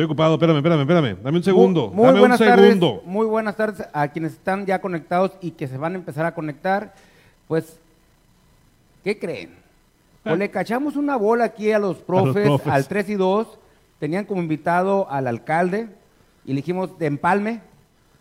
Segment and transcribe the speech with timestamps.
[0.00, 1.22] Estoy ocupado, espérame, espérame, espérame.
[1.22, 1.88] Dame un segundo.
[1.88, 2.90] Muy, muy Dame un buenas segundo.
[2.92, 3.06] tardes.
[3.06, 6.32] Muy buenas tardes a quienes están ya conectados y que se van a empezar a
[6.32, 6.94] conectar.
[7.46, 7.78] Pues,
[9.04, 9.50] ¿qué creen?
[10.22, 12.72] Pues le cachamos una bola aquí a los profes, profes.
[12.72, 13.58] al 3 y 2.
[13.98, 15.90] Tenían como invitado al alcalde
[16.46, 17.60] y le dijimos de empalme,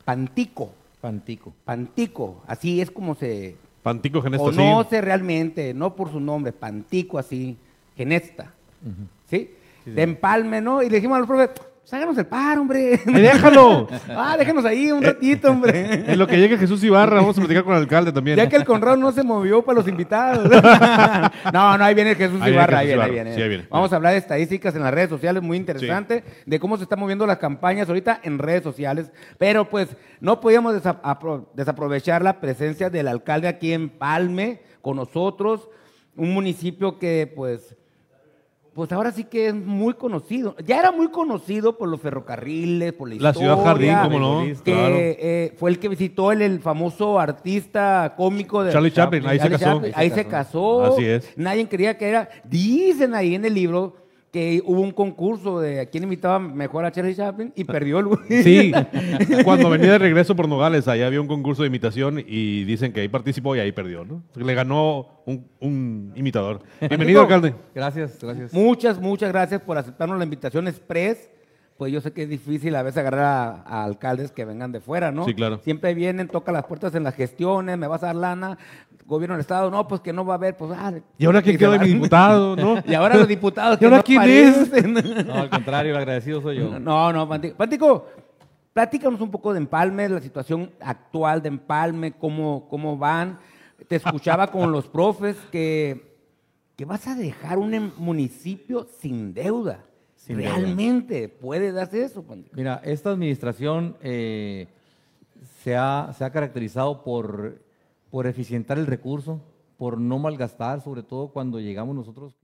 [0.04, 0.74] Pantico.
[1.00, 1.54] Pantico.
[1.64, 4.58] Pantico, así es como se Pantico Genesta, sí.
[4.58, 7.56] conoce realmente, no por su nombre, Pantico así,
[7.96, 8.52] Genesta.
[9.30, 9.52] ¿Sí?
[9.86, 10.84] De empalme, ¿no?
[10.84, 11.50] Y le dijimos al profe,
[11.90, 13.00] pues háganos el par, hombre.
[13.08, 13.88] ¡Ay, déjalo!
[14.10, 16.12] ah, déjenos ahí un ratito, hombre.
[16.12, 18.38] En lo que llegue Jesús Ibarra, vamos a platicar con el alcalde también.
[18.38, 20.48] Ya que el Conrado no se movió para los invitados.
[21.54, 23.34] no, no, ahí viene Jesús Ahí viene Ibarra, ahí viene, ahí viene.
[23.36, 23.68] Sí, ahí viene.
[23.72, 27.00] Vamos a hablar de estadísticas en las redes sociales, muy interesante, de cómo se están
[27.00, 29.12] moviendo las campañas ahorita en redes sociales.
[29.40, 34.96] Pero pues no podíamos desa- apro- desaprovechar la presencia del alcalde aquí en Palme con
[34.96, 35.70] nosotros,
[36.16, 37.76] un municipio que pues
[38.74, 40.56] pues ahora sí que es muy conocido.
[40.66, 43.54] Ya era muy conocido por los ferrocarriles, por la La historia.
[43.56, 44.96] ciudad jardín, cómo no, Que claro.
[44.98, 49.44] eh, fue el que visitó el, el famoso artista cómico de Charlie Chaplin, ahí se
[49.44, 49.74] Charlie casó.
[49.76, 50.84] Chaplin, Ahí se casó.
[50.86, 51.34] Así es.
[51.36, 52.30] Nadie creía que era.
[52.46, 53.96] Dicen ahí en el libro
[54.32, 58.06] que hubo un concurso de a quién imitaba mejor a Charlie Chaplin y perdió el
[58.06, 58.44] güey.
[58.44, 58.72] Sí,
[59.44, 63.02] cuando venía de regreso por Nogales, allá había un concurso de imitación y dicen que
[63.02, 64.24] ahí participó y ahí perdió, ¿no?
[64.36, 66.62] Le ganó un, un imitador.
[66.80, 67.56] Bienvenido, alcalde.
[67.74, 68.54] Gracias, gracias.
[68.54, 71.30] Muchas, muchas gracias por aceptarnos la invitación express.
[71.80, 74.82] Pues yo sé que es difícil a veces agarrar a, a alcaldes que vengan de
[74.82, 75.24] fuera, ¿no?
[75.24, 75.60] Sí, claro.
[75.64, 78.58] Siempre vienen, tocan las puertas en las gestiones, me vas a dar lana,
[79.06, 80.72] gobierno del Estado, no, pues que no va a haber, pues...
[80.76, 82.84] Ah, ¿Y ahora quién quedó de mi diputado, no?
[82.86, 84.70] y ahora los diputados ¿Y que ahora no quién es?
[85.26, 86.78] No, al contrario, el agradecido soy yo.
[86.82, 87.56] No, no, Pantico.
[87.56, 88.08] Pantico,
[88.74, 93.40] platícanos un poco de Empalme, la situación actual de Empalme, cómo, cómo van.
[93.88, 96.18] Te escuchaba con los profes que,
[96.76, 99.86] que vas a dejar un em- municipio sin deuda.
[100.30, 100.38] Sin.
[100.38, 102.24] ¿Realmente puede darse eso?
[102.54, 104.68] Mira, esta administración eh,
[105.64, 107.60] se, ha, se ha caracterizado por,
[108.12, 109.42] por eficientar el recurso,
[109.78, 112.39] por no malgastar, sobre todo cuando llegamos nosotros.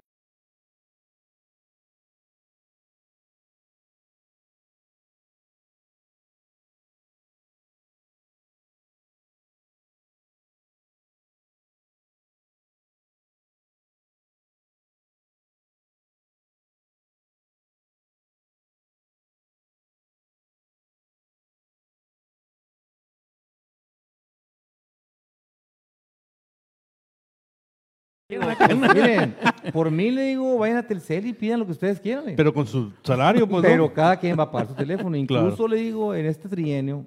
[28.95, 29.35] Miren,
[29.71, 32.25] por mí le digo, vayan a Telcel y pidan lo que ustedes quieran.
[32.35, 33.69] Pero con su salario, pues, ¿no?
[33.69, 35.15] Pero cada quien va a pagar su teléfono.
[35.17, 35.67] Incluso Claro.
[35.67, 37.05] le digo, en este trienio,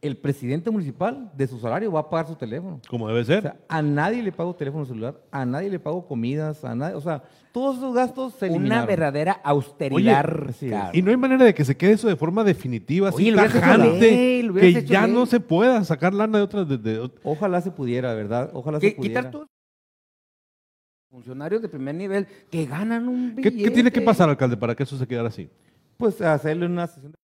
[0.00, 2.80] el presidente municipal de su salario va a pagar su teléfono.
[2.88, 3.42] Como debe O ser.
[3.42, 7.00] sea, a nadie le pago teléfono celular, a nadie le pago comidas, a nadie, o
[7.00, 8.86] sea, todos esos gastos se Una eliminaron.
[8.86, 10.24] verdadera austeridad.
[10.60, 10.90] Oye.
[10.98, 14.44] Y no hay manera de que se quede eso de forma definitiva, así Oye, tajante,
[14.60, 15.12] que ya ley.
[15.14, 16.68] no se pueda sacar lana de otras.
[16.68, 18.50] De, de- Ojalá se pudiera, ¿verdad?
[18.52, 19.20] Ojalá se pudiera.
[19.22, 19.48] quitar todos
[21.16, 23.64] funcionarios de primer nivel que ganan un ¿Qué, billete.
[23.64, 25.48] qué tiene que pasar, alcalde, para que eso se quedara así?
[25.96, 27.16] Pues hacerle una sesión de...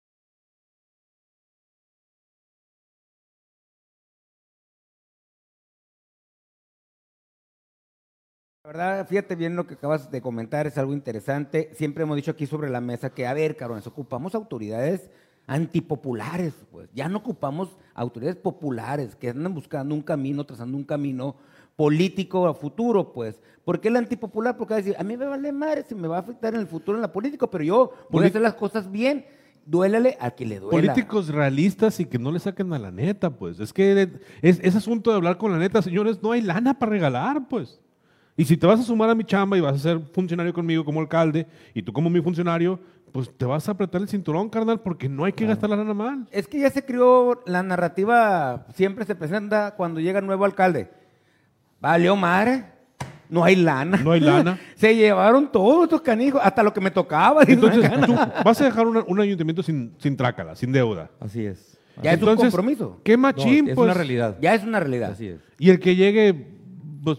[8.64, 11.70] La verdad, fíjate bien lo que acabas de comentar, es algo interesante.
[11.74, 15.10] Siempre hemos dicho aquí sobre la mesa que, a ver, cabrones, ocupamos autoridades
[15.46, 16.88] antipopulares, pues.
[16.94, 21.36] Ya no ocupamos autoridades populares que andan buscando un camino, trazando un camino
[21.76, 23.40] político a futuro, pues.
[23.64, 24.56] ¿Por qué el antipopular?
[24.56, 26.60] Porque va a decir, a mí me vale madre si me va a afectar en
[26.60, 29.24] el futuro en la política, pero yo voy a hacer las cosas bien.
[29.64, 30.72] Duélale a quien le duela.
[30.72, 33.60] Políticos realistas y que no le saquen a la neta, pues.
[33.60, 34.08] Es que
[34.42, 37.80] es, es asunto de hablar con la neta, señores, no hay lana para regalar, pues.
[38.36, 40.84] Y si te vas a sumar a mi chamba y vas a ser funcionario conmigo
[40.84, 42.80] como alcalde y tú como mi funcionario,
[43.12, 45.94] pues te vas a apretar el cinturón, carnal, porque no hay que gastar la lana
[45.94, 46.26] mal.
[46.32, 50.90] Es que ya se creó la narrativa, siempre se presenta cuando llega el nuevo alcalde.
[51.82, 52.64] Valió madre,
[53.28, 53.96] no hay lana.
[53.98, 54.58] No hay lana.
[54.76, 57.42] se llevaron todos estos canijos, hasta lo que me tocaba.
[57.46, 61.10] Entonces, tú vas a dejar una- un ayuntamiento sin, sin trácala, sin deuda.
[61.20, 61.76] Así es.
[62.02, 63.00] ya es un Entonces, compromiso.
[63.02, 63.84] Qué No, machín, es pues.
[63.84, 64.38] una realidad.
[64.40, 65.10] Ya es una realidad.
[65.10, 65.40] Así es.
[65.58, 66.46] Y el que llegue,
[67.02, 67.18] pues,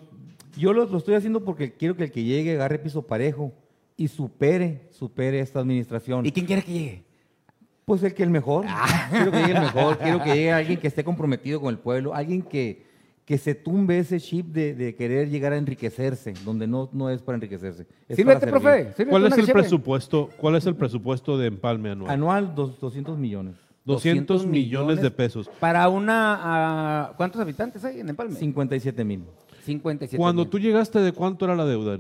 [0.56, 3.51] Yo lo, lo estoy haciendo porque quiero que el que llegue agarre piso parejo
[3.98, 6.25] y supere, supere esta administración.
[6.25, 7.04] ¿Y quién quiere que llegue?
[7.86, 8.66] Pues el que el mejor.
[9.12, 9.98] Quiero que llegue el mejor.
[10.01, 12.13] Quiero que llegue alguien que esté comprometido con el pueblo.
[12.16, 12.86] Alguien que,
[13.25, 17.21] que se tumbe ese chip de, de querer llegar a enriquecerse, donde no, no es
[17.21, 17.85] para enriquecerse.
[18.09, 18.79] es Sí, para vete, profe.
[18.95, 20.29] sírvete ¿cuál es el presupuesto?
[20.37, 22.11] ¿Cuál es el presupuesto de empalme anual?
[22.11, 23.55] Anual, dos- 200 millones.
[23.85, 25.49] 200 millones de pesos.
[25.59, 26.39] Para una...
[26.41, 28.35] ah, ¿Cuántos habitantes hay en Empalme?
[28.35, 29.23] 57 mil.
[29.65, 30.49] 57 Cuando mil.
[30.49, 31.97] tú llegaste, ¿de cuánto era la deuda?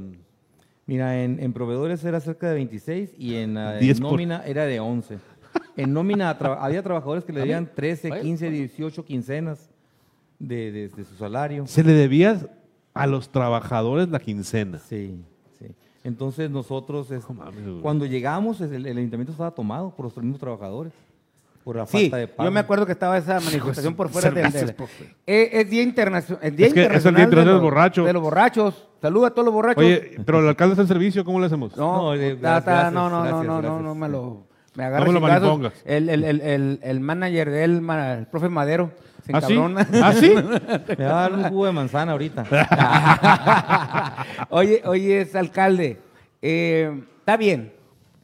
[0.85, 4.43] Mira, en, en proveedores era cerca de 26 y en, ah, en 10 por- nómina
[4.45, 5.17] era de 11.
[5.77, 9.69] En nómina tra- había trabajadores que le debían 13, Oye, 15, 18 quincenas
[10.47, 11.65] de, de- de su salario.
[11.67, 12.39] Se le debía
[12.93, 14.79] a los trabajadores la quincena.
[14.79, 15.15] Sí,
[15.59, 15.67] sí.
[16.03, 20.39] Entonces nosotros, es- No cuando llegamos, es- el, el ayuntamiento estaba tomado por los mismos
[20.39, 20.93] trabajadores,
[21.63, 22.47] por la Sí, falta de pago.
[22.47, 24.73] yo me acuerdo que estaba esa manifestación por fuera del...
[24.73, 25.15] Profe.
[25.25, 27.61] Eh, es Día, internacio- el día Es que es el Día Internacional de Internacional los-
[27.63, 28.03] Borracho.
[28.03, 28.87] De los borrachos.
[29.01, 29.83] Saluda a todos los borrachos.
[29.83, 31.75] Oye, pero el alcalde está en servicio, ¿cómo le hacemos?
[31.77, 33.83] No, No, eh, está- está- gracias, no, no, no, gracias, no, no, gracias.
[33.83, 34.43] no me lo
[34.75, 35.71] me agarra No me lo.
[35.85, 38.91] El, el, el, el, el manager de él, el profe Madero,
[39.25, 39.53] se ¿Ah, sí?
[39.53, 39.87] encabrona.
[40.03, 40.29] ¿Ah, sí?
[40.97, 42.45] Me va a dar un jugo de manzana ahorita.
[44.49, 45.99] oye, oye, es alcalde,
[46.41, 47.73] eh, está bien,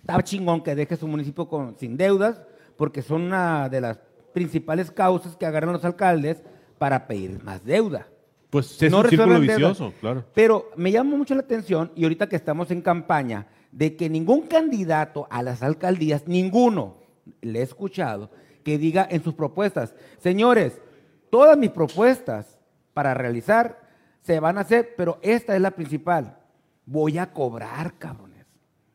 [0.01, 2.41] está chingón que deje su municipio con, sin deudas,
[2.75, 3.99] porque son una de las
[4.33, 6.43] principales causas que agarran los alcaldes
[6.77, 8.07] para pedir más deuda.
[8.49, 10.25] Pues es No un círculo vicioso, claro.
[10.33, 14.47] Pero me llama mucho la atención, y ahorita que estamos en campaña, de que ningún
[14.47, 16.97] candidato a las alcaldías, ninguno,
[17.41, 18.31] le he escuchado,
[18.63, 20.81] que diga en sus propuestas, señores,
[21.29, 22.57] todas mis propuestas
[22.93, 23.79] para realizar
[24.21, 26.37] se van a hacer, pero esta es la principal.
[26.85, 28.45] Voy a cobrar, cabrones.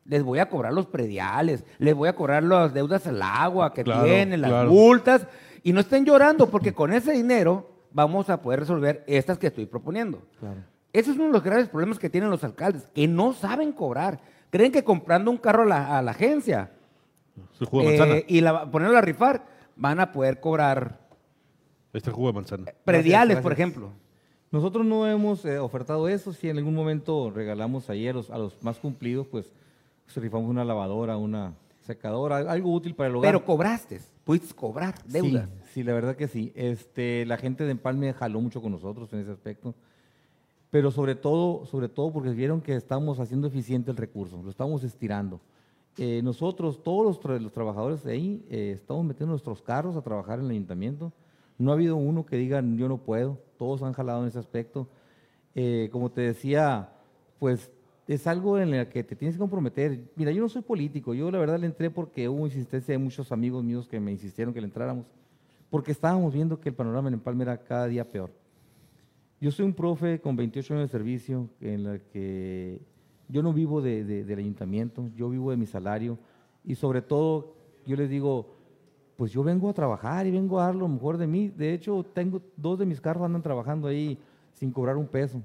[0.05, 3.83] Les voy a cobrar los prediales, les voy a cobrar las deudas al agua que
[3.83, 4.69] Claro, tienen, las claro.
[4.69, 5.27] multas,
[5.63, 9.65] y no estén llorando, porque con ese dinero vamos a poder resolver estas que estoy
[9.65, 10.21] proponiendo.
[10.39, 10.61] Claro.
[10.93, 14.19] Ese es uno de los graves problemas que tienen los alcaldes, que no saben cobrar.
[14.51, 16.69] Creen que comprando un carro a la, a la agencia
[17.71, 19.43] eh, y la, ponerlo a rifar,
[19.75, 20.99] van a poder cobrar
[21.95, 22.65] Este jugo de manzana.
[22.83, 23.43] prediales, gracias.
[23.43, 23.89] por ejemplo.
[24.51, 26.31] Nosotros no hemos eh, ofertado eso.
[26.33, 29.51] Si en algún momento regalamos ahí a los, a los más cumplidos, pues,
[30.05, 33.29] pues rifamos una lavadora, una secadora, algo útil para el hogar.
[33.33, 35.49] Pero cobraste, pudiste cobrar deudas.
[35.65, 36.51] Sí, sí, la verdad que sí.
[36.55, 39.73] Este, la gente de Empalme jaló mucho con nosotros en ese aspecto.
[40.71, 44.83] Pero sobre todo, sobre todo porque vieron que estamos haciendo eficiente el recurso, lo estamos
[44.83, 45.39] estirando.
[45.97, 50.01] Eh, nosotros, todos los, tra- los trabajadores de ahí, eh, estamos metiendo nuestros carros a
[50.01, 51.13] trabajar en el ayuntamiento.
[51.57, 54.87] No ha habido uno que diga yo no puedo, todos han jalado en ese aspecto.
[55.53, 56.89] Eh, como te decía,
[57.39, 57.71] pues
[58.07, 60.11] es algo en el que te tienes que comprometer.
[60.15, 63.31] Mira, yo no soy político, yo la verdad le entré porque hubo insistencia de muchos
[63.31, 65.05] amigos míos que me insistieron que le entráramos,
[65.69, 68.31] porque estábamos viendo que el panorama en Empalme era cada día peor.
[69.41, 72.81] Yo soy un profe con 28 años de servicio en la que
[73.27, 76.17] yo no vivo de- de- del ayuntamiento, yo vivo de mi salario
[76.63, 77.55] y sobre todo
[77.85, 78.54] yo les digo,
[79.15, 81.49] pues yo vengo a trabajar y vengo a dar lo mejor de mí.
[81.49, 84.17] De hecho, tengo dos de mis carros andan trabajando ahí
[84.53, 85.41] sin cobrar un peso.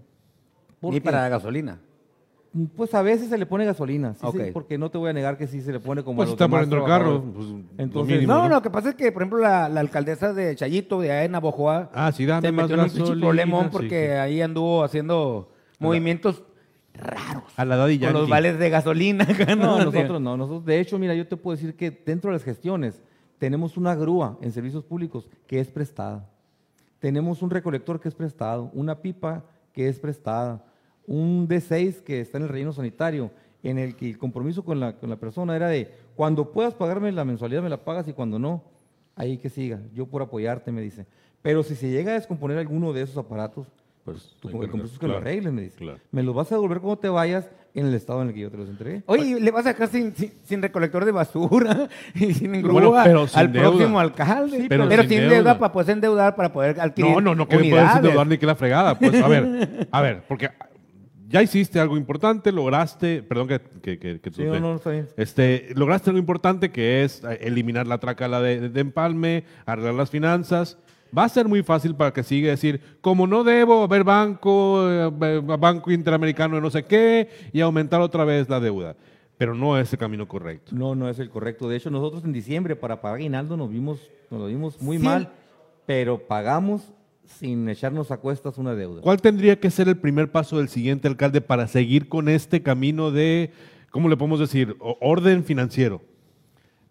[0.81, 1.79] ¿Por Y para la gasolina.
[2.75, 5.47] Pues a veces se le pone gasolina, sí, porque no te voy a negar que
[5.47, 7.23] sí se le pone como a Pues los está poniendo el carro.
[7.33, 9.79] Pues, lo Entonces, mínimo, No, no, lo que pasa es que, por ejemplo, la, la
[9.79, 13.21] alcaldesa de Chayito, de allá en Navojoa, Ah, sí, dame se más metió en un
[13.21, 14.13] problemón porque sí.
[14.15, 16.43] ahí anduvo haciendo movimientos
[16.93, 17.45] raros.
[17.57, 19.25] A la Daddy Con los vales de gasolina.
[19.57, 20.37] No, nosotros no.
[20.37, 23.01] Nosotros, de hecho, mira, yo te puedo decir que dentro de las gestiones
[23.41, 26.29] tenemos una grúa en servicios públicos que es prestada.
[27.01, 29.43] Tenemos un recolector que es prestado, una pipa
[29.73, 30.63] que es prestada,
[31.07, 33.31] un D6 que está en el relleno sanitario,
[33.63, 37.11] en el que el compromiso con la, con la persona era de cuando puedas pagarme
[37.13, 38.63] la mensualidad me la pagas y cuando no,
[39.17, 39.81] ahí que siga.
[39.95, 41.07] Yo por apoyarte, me dice.
[41.41, 43.67] Pero si se llega a descomponer alguno de esos aparatos,
[44.05, 45.79] Pues, el que- compromiso es que lo claro, arregles, me dice.
[45.79, 45.99] claro.
[46.13, 48.51] Me los vas a devolver cuando te vayas en el estado en el que yo
[48.51, 49.03] te los entregué.
[49.07, 52.95] Oye, le vas a dejar sin, sin, sin recolector de basura y sin grúa Bueno,
[53.05, 53.69] pero sin al deuda.
[53.69, 54.61] próximo alcalde.
[54.63, 55.35] Sí, pero, pero sin sin, deuda.
[55.35, 55.59] deuda.
[55.59, 58.47] para poder endeudar, para poder adquirir No, no, no, que me puedes endeudar ni que
[58.47, 58.99] la fregada.
[58.99, 60.51] Pues, a ver, a ver, porque
[61.29, 65.09] ya hiciste algo importante, lograste, perdón que, que, que, que Sí, no, no, está bien.
[65.17, 70.11] Este, lograste algo importante que es eh, eliminar la tracala de, de empalme, arreglar las
[70.11, 70.77] finanzas.
[71.17, 75.41] Va a ser muy fácil para que siga decir, como no debo haber banco, eh,
[75.59, 78.97] banco interamericano de no sé qué, y aumentar otra vez la deuda.
[79.39, 80.73] Pero no es el camino correcto.
[80.75, 81.69] No, no es el correcto.
[81.69, 83.99] De hecho, nosotros en diciembre para pagar aguinaldo nos vimos,
[84.31, 85.05] nos lo vimos muy Sí.
[85.05, 85.31] mal,
[85.87, 86.83] pero pagamos
[87.25, 89.01] sin echarnos a cuestas una deuda.
[89.03, 93.11] ¿Cuál tendría que ser el primer paso del siguiente alcalde para seguir con este camino
[93.13, 93.53] de,
[93.91, 94.77] ¿cómo le podemos decir?
[94.81, 96.03] O- orden financiero.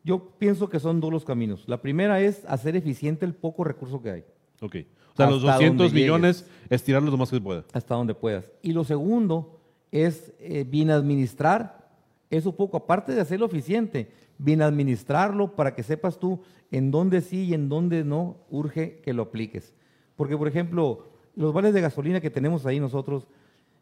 [0.09, 1.65] Yo pienso que son dos los caminos.
[1.67, 4.23] La primera es hacer eficiente el poco recurso que hay,
[4.59, 4.75] Ok.
[5.13, 7.63] O sea, los Hasta 200 donde millones, estirarlos lo más que se pueda.
[7.73, 8.51] hasta donde puedas.
[8.63, 9.59] Y lo segundo
[9.91, 11.91] es eh, bien administrar
[12.31, 16.39] eso poco, aparte de hacerlo eficiente, bien administrarlo para que sepas tú
[16.71, 19.75] en dónde sí y en dónde no urge que lo apliques.
[20.15, 23.27] Porque, por ejemplo, los vales de gasolina que tenemos ahí nosotros,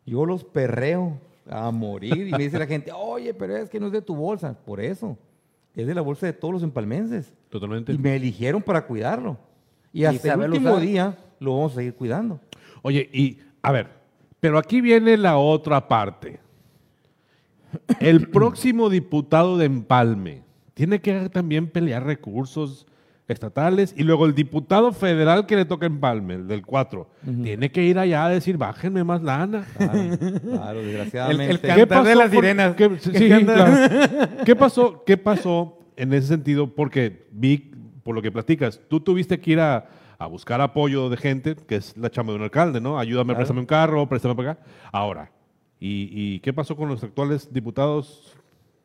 [0.06, 3.86] yo los perreo a morir y me dice la gente, oye, pero es que no
[3.86, 4.58] es de tu bolsa.
[4.66, 5.18] Por eso,
[5.78, 7.34] es de la bolsa de todos los empalmenses.
[7.50, 7.94] Totalmente.
[7.94, 9.38] Y me eligieron para cuidarlo.
[9.94, 10.82] Y hasta el último usar.
[10.82, 12.40] día lo vamos a seguir cuidando.
[12.82, 13.88] Oye, y a ver,
[14.40, 16.40] pero aquí viene la otra parte.
[18.00, 20.44] el próximo diputado de Empalme
[20.74, 22.86] tiene que también pelear recursos
[23.28, 27.10] estatales y luego el diputado federal que le toca Empalme, el del 4,
[27.44, 29.66] tiene que ir allá a decir, bájenme más lana.
[29.78, 30.10] Claro,
[30.42, 31.54] claro, desgraciadamente.
[31.72, 32.76] El cantar de las sirenas.
[32.76, 33.12] ¿Qué, sí,
[33.44, 34.30] claro.
[34.46, 36.74] ¿Qué pasó, ¿Qué pasó en ese sentido?
[36.74, 37.72] Porque vi,
[38.04, 41.76] por lo que platicas, tú tuviste que ir a, a buscar apoyo de gente, que
[41.76, 42.98] es la chamba de un alcalde, ¿no?
[42.98, 43.38] Ayúdame, Claro.
[43.40, 44.62] préstame un carro, préstame para acá.
[44.92, 45.32] Ahora,
[45.80, 48.34] ¿y, y qué pasó con los actuales diputados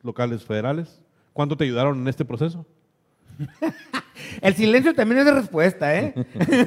[0.03, 1.01] locales federales?
[1.33, 2.67] ¿Cuánto te ayudaron en este proceso?
[4.41, 6.15] El silencio también es de respuesta, ¿eh?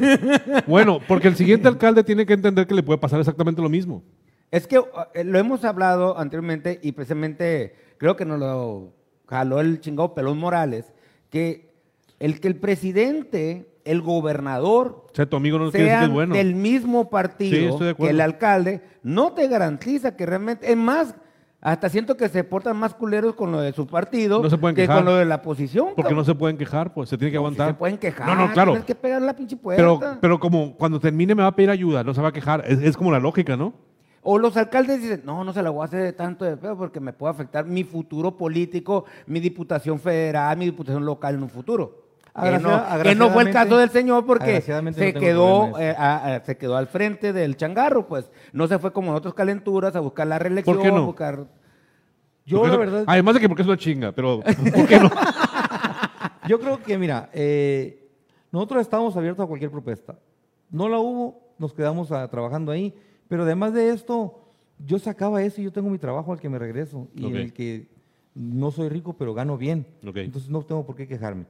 [0.68, 4.04] Bueno, porque el siguiente alcalde tiene que entender que le puede pasar exactamente lo mismo.
[4.52, 4.82] Es que
[5.14, 8.94] eh, lo hemos hablado anteriormente y precisamente creo que nos lo
[9.28, 10.94] jaló el chingado Pelón Morales,
[11.30, 11.74] que
[12.20, 16.10] el que el presidente, el gobernador, O sea, tu amigo no quiere decir que sean
[16.10, 16.36] es bueno.
[16.36, 21.16] del mismo partido de que el alcalde, no te garantiza que realmente, es más,
[21.62, 24.76] hasta siento que se portan más culeros con lo de su partido No se pueden
[24.76, 24.98] que quejar.
[24.98, 25.88] con lo de la oposición.
[25.96, 26.18] Porque cabrón.
[26.20, 27.68] no se pueden quejar, pues se tiene que No, si aguantar.
[27.70, 28.28] se pueden quejar.
[28.28, 28.72] No, no, claro.
[28.74, 29.82] Tienes que pegar la pinche puerta.
[29.82, 32.64] Pero, pero como cuando termine me va a pedir ayuda, no se va a quejar.
[32.68, 33.74] Es, es como la lógica, ¿no?
[34.22, 36.76] O los alcaldes dicen, no, no se la voy a hacer de tanto de pedo
[36.78, 41.50] porque me puede afectar mi futuro político, mi diputación federal, mi diputación local en un
[41.50, 42.05] futuro.
[42.42, 46.36] Que no, que no fue el caso del señor porque no se, quedó, eh, a-
[46.36, 48.30] a- se quedó al frente del changarro, pues.
[48.52, 50.98] No se fue como en otras calenturas a buscar la reelección, ¿Por qué no?
[50.98, 51.46] a buscar...
[52.46, 55.10] Yo, la eso- verdad, Además de que porque es una chinga, pero ¿por qué no?
[56.48, 58.06] yo creo que, mira, eh,
[58.52, 60.16] nosotros estábamos abiertos a cualquier propuesta.
[60.70, 62.94] No la hubo, nos quedamos trabajando ahí,
[63.30, 64.42] pero además de esto,
[64.86, 67.54] yo sacaba eso y yo tengo mi trabajo al que me regreso y en el
[67.54, 67.88] que
[68.34, 69.86] no soy rico, pero gano bien.
[70.26, 71.46] Entonces no tengo por qué quejarme.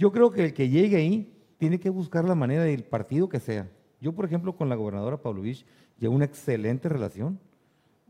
[0.00, 3.38] Yo creo que el que llegue ahí tiene que buscar la manera del partido que
[3.38, 3.68] sea.
[4.00, 5.66] Yo, por ejemplo, con la gobernadora Pavlovich
[5.98, 7.38] llevo una excelente relación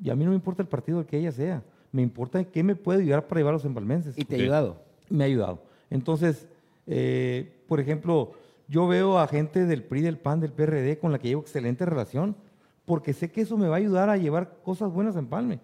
[0.01, 1.65] y a mí no me importa el partido que ella sea.
[1.91, 4.77] Me importa qué me puede ayudar para llevar a los empalmenses Y te ha ayudado.
[5.09, 5.65] me ha ayudado.
[5.91, 6.47] Entonces,
[6.87, 8.35] eh, por ejemplo,
[8.69, 11.85] yo veo a gente del PRI, del PAN, del PRD con la que llevo excelente
[11.87, 12.37] relación,
[12.85, 15.59] porque sé que eso me va a ayudar a llevar cosas buenas en Palme.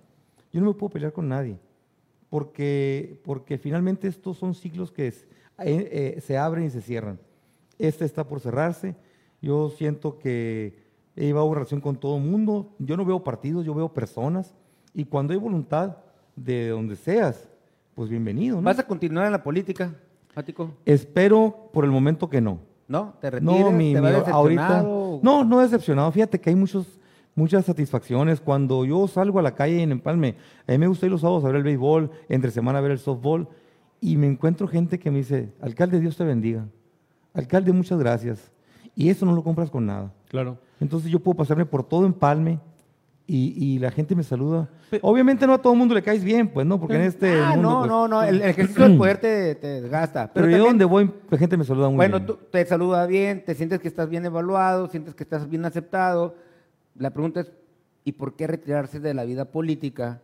[0.52, 1.56] Yo no me puedo pelear con nadie,
[2.30, 5.24] porque, porque finalmente estos son ciclos que es-
[5.58, 7.18] eh, eh, se abren y se cierran.
[7.78, 8.96] Este está por cerrarse.
[9.42, 10.82] Yo siento que
[11.14, 12.74] he llevado relación con todo el mundo.
[12.78, 14.54] Yo no veo partidos, yo veo personas.
[14.94, 15.96] Y cuando hay voluntad
[16.34, 17.48] de donde seas,
[17.94, 18.56] pues bienvenido.
[18.56, 18.62] ¿no?
[18.62, 19.94] ¿Vas a continuar en la política,
[20.34, 20.70] Mático?
[20.84, 22.60] Espero por el momento que no.
[22.88, 23.14] ¿No?
[23.20, 23.58] ¿Te retiras?
[23.60, 24.82] No, mi, ¿Te mi- ahorita.
[25.22, 26.10] No, no decepcionado.
[26.12, 26.86] Fíjate que hay muchos,
[27.34, 28.40] muchas satisfacciones.
[28.40, 30.36] Cuando yo salgo a la calle en Empalme,
[30.66, 32.92] a mí me gusta ir los sábados a ver el béisbol, entre semana a ver
[32.92, 33.48] el softball,
[34.00, 36.66] y me encuentro gente que me dice, alcalde, Dios te bendiga.
[37.34, 38.50] Alcalde, muchas gracias.
[38.94, 40.12] Y eso no lo compras con nada.
[40.28, 40.58] Claro.
[40.80, 42.60] Entonces yo puedo pasarme por todo Empalme
[43.26, 44.68] y, y la gente me saluda.
[45.02, 47.50] Obviamente no a todo el mundo le caes bien, pues no, porque en este Ah,
[47.54, 48.22] mundo, no, pues, no, no.
[48.22, 50.32] El, el ejercicio del poder te, te desgasta.
[50.32, 52.26] Pero, yo también- donde voy, la gente me saluda muy Bueno, bien.
[52.26, 56.36] tú te saluda bien, te sientes que estás bien evaluado, sientes que estás bien aceptado.
[56.94, 57.52] La pregunta es,
[58.04, 60.22] ¿y por qué retirarse de la vida política?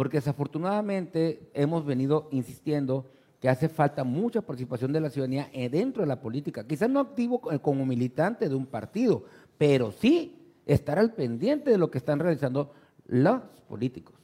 [0.00, 3.04] Porque desafortunadamente hemos venido insistiendo
[3.38, 6.66] que hace falta mucha participación de la ciudadanía dentro de la política.
[6.66, 9.24] Quizás no activo co- como militante de un partido,
[9.58, 12.72] pero sí estar al pendiente de lo que están realizando
[13.08, 14.14] los políticos.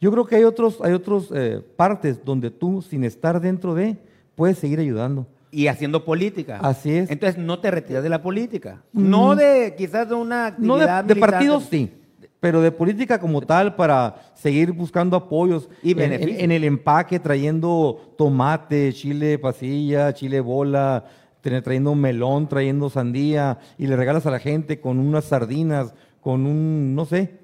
[0.00, 3.98] Yo creo que hay otros, hay otros eh, partes donde tú, sin estar dentro de,
[4.34, 5.26] puedes seguir ayudando.
[5.50, 6.60] Y haciendo política.
[6.62, 7.10] Así es.
[7.10, 8.82] Entonces no te retiras de la política.
[8.94, 11.20] No de quizás de una No de, actividad de militante.
[11.20, 11.92] partidos sí,
[12.40, 16.42] pero de política como tal para seguir buscando apoyos Y en- en, beneficios.
[16.42, 21.04] en el empaque trayendo tomate, chile pasilla, chile bola,
[21.44, 26.46] tra- trayendo melón, trayendo sandía y le regalas a la gente con unas sardinas, con
[26.46, 27.38] un no sé,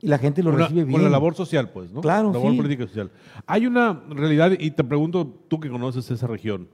[0.00, 0.92] y la gente lo la- recibe bien.
[0.92, 2.00] Con la labor social, pues, ¿no?
[2.00, 2.56] Claro, Labor sí.
[2.56, 3.10] política y social.
[3.46, 6.68] Hay una realidad, y te pregunto, tú que conoces esa región,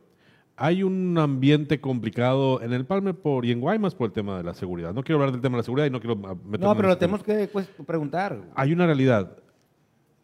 [0.57, 4.45] hay un ambiente complicado en el Palme por, y en Guaymas por el tema de
[4.45, 4.95] la seguridad.
[4.95, 6.89] No quiero hablar del tema de la seguridad y no quiero ah, meterme No, pero
[6.89, 7.41] lo tenemos tema.
[7.41, 8.41] que pues, preguntar.
[8.55, 9.37] Hay una realidad.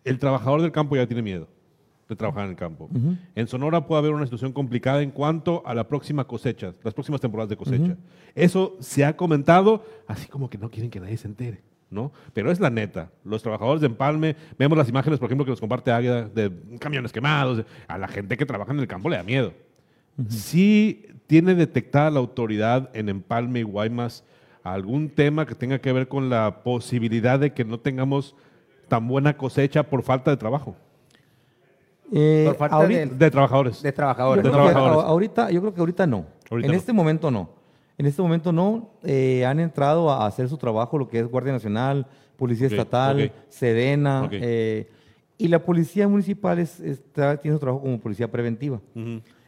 [0.05, 1.49] El trabajador del campo ya tiene miedo
[2.09, 2.91] de trabajar en el campo.
[3.35, 7.21] En Sonora puede haber una situación complicada en cuanto a la próxima cosecha, las próximas
[7.21, 7.97] temporadas de cosecha.
[8.35, 11.63] Eso se ha comentado, así como que no quieren que nadie se entere.
[11.89, 12.11] ¿no?
[12.33, 13.11] Pero es la neta.
[13.23, 17.13] Los trabajadores de Empalme, vemos las imágenes, por ejemplo, que nos comparte Águeda de camiones
[17.13, 17.65] quemados.
[17.87, 19.53] A la gente que trabaja en el campo le da miedo.
[20.29, 24.25] Sí tiene detectada la autoridad en Empalme y Guaymas
[24.63, 28.37] algún tema que tenga que ver con la posibilidad de que no tengamos
[28.89, 30.77] tan buena cosecha por falta de trabajo,
[32.15, 33.83] Eh, Por falta ahorita- de- de trabajadores.
[33.83, 34.45] De Yo trabajadores.
[34.45, 36.27] De que ahorita, yo creo que ahorita no.
[36.51, 36.79] Ahorita en no.
[36.79, 37.49] este momento no.
[37.97, 38.91] En este momento no.
[39.03, 43.33] Eh, han entrado a hacer su trabajo, lo que es Guardia Nacional, Policía Estatal, ok.
[43.49, 44.29] Sedena.
[44.31, 44.91] Eh,
[45.39, 48.79] Y la policía municipal es- está- tiene su trabajo como policía preventiva.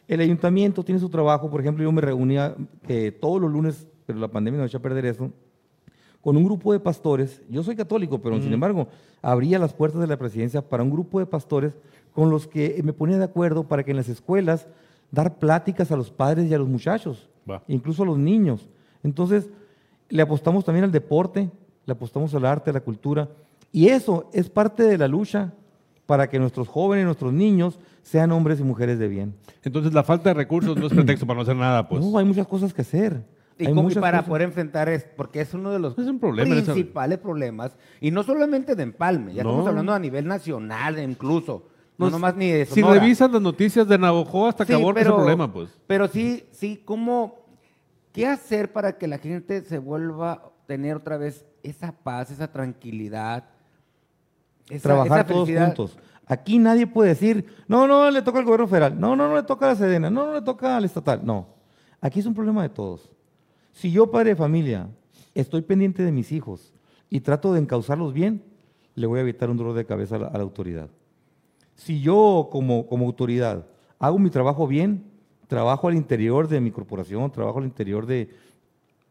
[0.07, 2.55] El ayuntamiento tiene su trabajo, por ejemplo, yo me reunía
[2.87, 5.31] eh, todos los lunes, pero la pandemia nos echó a perder eso,
[6.21, 7.41] con un grupo de pastores.
[7.49, 8.87] Yo soy católico, pero sin embargo,
[9.21, 11.77] abría las puertas de la presidencia para un grupo de pastores
[12.13, 14.67] con los que me ponía de acuerdo para que en las escuelas
[15.11, 17.29] dar pláticas a los padres y a los muchachos,
[17.67, 18.69] incluso a los niños.
[19.03, 19.49] Entonces,
[20.09, 21.49] le apostamos también al deporte,
[21.85, 23.29] le apostamos al arte, a la cultura,
[23.71, 25.53] y eso es parte de la lucha
[26.05, 29.35] para que nuestros jóvenes, nuestros niños, sean hombres y mujeres de bien.
[29.63, 32.03] Entonces la falta de recursos no es pretexto para no hacer nada, pues.
[32.05, 33.23] No, hay muchas cosas que hacer.
[33.57, 35.97] Y, Hay cómo- y muchas para cosas- poder enfrentar es porque es uno de los
[35.97, 39.49] Es un problema, esa- principales problemas y no solamente de Empalme, ya No.
[39.51, 41.63] estamos hablando a nivel nacional incluso,
[41.97, 44.99] no Pues, nomás ni de Si revisas las noticias de Navajo hasta que Sí, aborta
[45.01, 45.69] ese problema, pues.
[45.87, 47.45] Pero sí, sí, ¿cómo,
[48.11, 52.51] qué hacer para que la gente se vuelva a tener otra vez esa paz, esa
[52.51, 53.45] tranquilidad,
[54.69, 55.97] esa, trabajar esa todos juntos.
[56.27, 59.43] Aquí nadie puede decir, no, no, le toca al gobierno federal, no, no, no le
[59.43, 61.21] toca a la Sedena, no, no le toca al estatal.
[61.23, 61.47] No,
[62.01, 63.11] aquí es un problema de todos.
[63.71, 64.89] Si yo, padre de familia,
[65.35, 66.73] estoy pendiente de mis hijos
[67.09, 68.43] y trato de encauzarlos bien,
[68.95, 70.89] le voy a evitar un dolor de cabeza a la, a la autoridad.
[71.75, 73.67] Si yo, como, como autoridad,
[73.99, 75.03] hago mi trabajo bien,
[75.47, 78.29] trabajo al interior de mi corporación, trabajo al interior de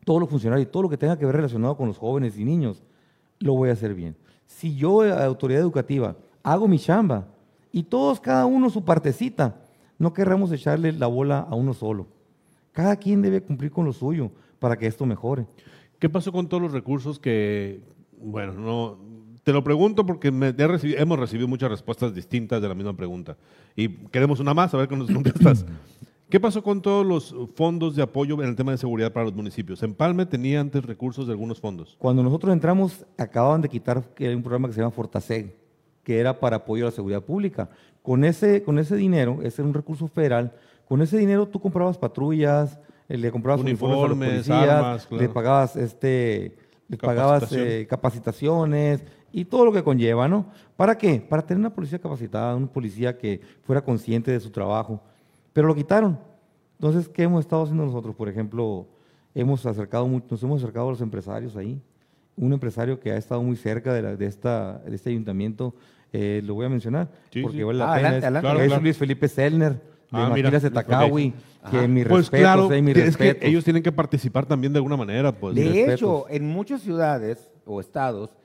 [0.05, 2.45] todos los funcionarios y todo lo que tenga que ver relacionado con los jóvenes y
[2.45, 2.83] niños,
[3.39, 4.17] lo voy a hacer bien.
[4.47, 7.27] Si yo, eh, autoridad educativa, hago mi chamba
[7.73, 9.57] y todos, cada uno su partecita,
[9.99, 12.07] no querramos echarle la bola a uno solo.
[12.73, 15.47] Cada quien debe cumplir con lo suyo para que esto mejore.
[15.99, 17.81] ¿Qué pasó con todos los recursos que,
[18.21, 18.99] bueno, no,
[19.45, 23.37] te lo pregunto porque me- hemos recibido muchas respuestas distintas de la misma pregunta
[23.77, 25.65] y queremos una más, a ver qué nos contestas.
[26.29, 29.35] ¿Qué pasó con todos los fondos de apoyo en el tema de seguridad para los
[29.35, 29.83] municipios?
[29.83, 31.97] Empalme tenía antes recursos de algunos fondos.
[31.99, 35.55] Cuando nosotros entramos, acababan de quitar un programa que se llama Fortaseg,
[36.03, 37.69] que era para apoyo a la seguridad pública.
[38.03, 40.53] Con ese, con ese dinero, ese era un recurso federal,
[40.89, 45.07] con ese dinero tú comprabas patrullas, eh, le comprabas uniformes, a los Uniformes, policías, armas,
[45.07, 45.23] claro.
[45.23, 46.57] le pagabas, este,
[46.89, 50.47] le pagabas eh, capacitaciones y todo lo que conlleva, ¿no?
[50.77, 51.21] ¿Para qué?
[51.21, 55.03] Para tener una policía capacitada, un policía que fuera consciente de su trabajo.
[55.55, 56.19] Pero lo quitaron.
[56.79, 58.15] Entonces, ¿qué hemos estado haciendo nosotros?
[58.15, 58.87] Por ejemplo,
[59.35, 61.81] hemos acercado, nos hemos acercado a los empresarios ahí.
[62.37, 65.75] Un empresario que ha estado muy cerca de, la- de esta, de este ayuntamiento,
[66.13, 67.63] eh, lo voy a mencionar, Sí, porque sí.
[67.63, 68.09] vale la Ah, pena.
[68.09, 68.45] adelante, es, adelante.
[68.47, 68.83] Claro, es claro.
[68.83, 69.79] Luis Felipe Sellner, de
[70.11, 70.75] Ah, mira, Maquilas de ok.
[70.75, 71.35] Tacawi,
[71.71, 74.79] que mis Pues respetos, claro, eh, mis es que ellos tienen que participar también de
[74.79, 75.55] alguna manera, pues.
[75.55, 75.93] De respetos.
[75.95, 78.37] hecho, en muchas ciudades o estados,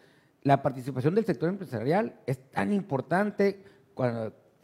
[0.44, 3.64] la participación del sector empresarial es tan importante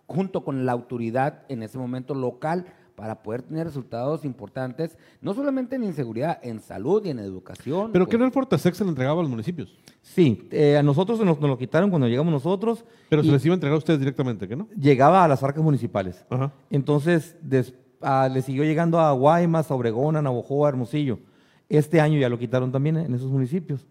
[0.08, 2.66] junto con la autoridad en ese momento local
[2.96, 7.92] para poder tener resultados importantes, no solamente en inseguridad, en salud y en educación.
[7.92, 8.20] Pero que pues.
[8.20, 11.50] no el Fortasec se le entregaba a los municipios, Sí, eh, a nosotros nos, nos
[11.50, 12.86] lo quitaron cuando llegamos nosotros.
[13.10, 14.68] pero se les iba a entregar a ustedes directamente, ¿que no?
[14.80, 16.24] Llegaba a las arcas municipales.
[16.30, 16.54] Ajá.
[16.70, 21.20] Entonces, des- ah, le siguió llegando a Guaymas, a Obregón, a Navojoa, a Hermosillo.
[21.68, 23.86] Este año ya lo quitaron también en esos municipios.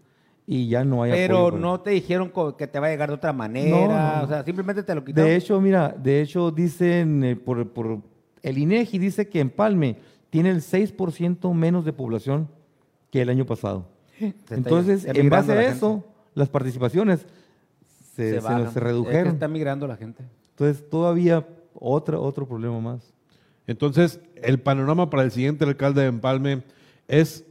[0.47, 3.15] Y ya no hay Pero apoyo no te dijeron que te va a llegar de
[3.15, 4.23] otra manera, No, no, no.
[4.23, 5.27] o sea, simplemente te lo quitaron.
[5.29, 7.99] De hecho, mira, de hecho dicen, eh, por, por-
[8.43, 9.97] el INEGI dice que Empalme
[10.29, 12.47] tiene el 6% menos de población
[13.09, 13.87] que el año pasado.
[14.51, 16.07] Entonces, en base a la eso, gente.
[16.35, 17.25] las participaciones
[18.15, 19.33] se, se, Es que redujeron.
[19.33, 20.23] está migrando la gente.
[20.51, 23.13] Entonces, todavía otra, otro problema más.
[23.67, 26.61] Entonces, el panorama para el siguiente alcalde de Empalme
[27.07, 27.43] es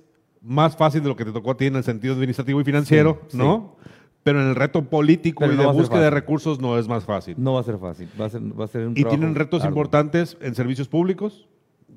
[0.45, 3.23] más fácil de lo que te tocó a ti en el sentido administrativo y financiero,
[3.29, 3.77] Sí, ¿no?
[4.23, 7.05] Pero en el reto político Pero y no de búsqueda de recursos no es más
[7.05, 7.35] fácil.
[7.39, 8.09] No va a ser fácil.
[8.19, 11.47] Va a ser, va a ser un y tienen retos importantes en servicios públicos,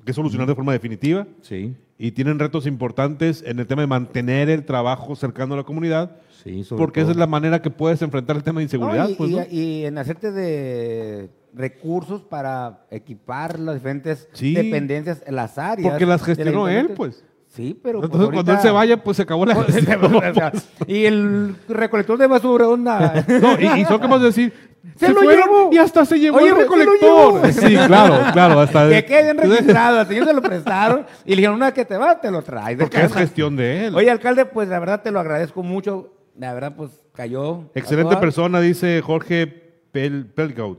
[0.04, 4.48] que solucionar de forma definitiva, Sí, y tienen retos importantes en el tema de mantener
[4.50, 8.00] el trabajo cercano a la comunidad, sí, sobre porque esa es la manera que puedes
[8.02, 9.04] enfrentar el tema de inseguridad.
[9.04, 9.42] No, y, pues, y- ¿no?
[9.50, 14.54] y en hacerte de recursos para equipar las diferentes Sí.
[14.54, 15.90] dependencias, las áreas.
[15.90, 17.24] Porque las gestionó él, pues.
[17.48, 18.00] Sí, pero.
[18.00, 20.34] pues, Entonces, cuando él se vaya, pues se acabó la O gestión.
[20.34, 20.52] sea,
[20.86, 23.24] y el recolector de basura, onda.
[23.40, 24.52] No, y, y son capaces de decir,
[24.96, 25.70] ¡Se se, lo llevó!
[25.72, 27.52] y hasta se llevó Oye, el recolector.
[27.52, 30.00] Sí, claro, claro, hasta que quede bien registrado.
[30.00, 32.78] Al señor se lo prestaron y le dijeron, una que te va, te lo traes.
[32.78, 33.18] porque es casa".
[33.20, 33.94] gestión de él.
[33.96, 36.12] Oye, alcalde, pues la verdad te lo agradezco mucho.
[36.38, 37.70] La verdad, pues cayó.
[37.74, 39.46] Excelente persona, dice Jorge
[39.90, 40.78] Pel Pelgaut.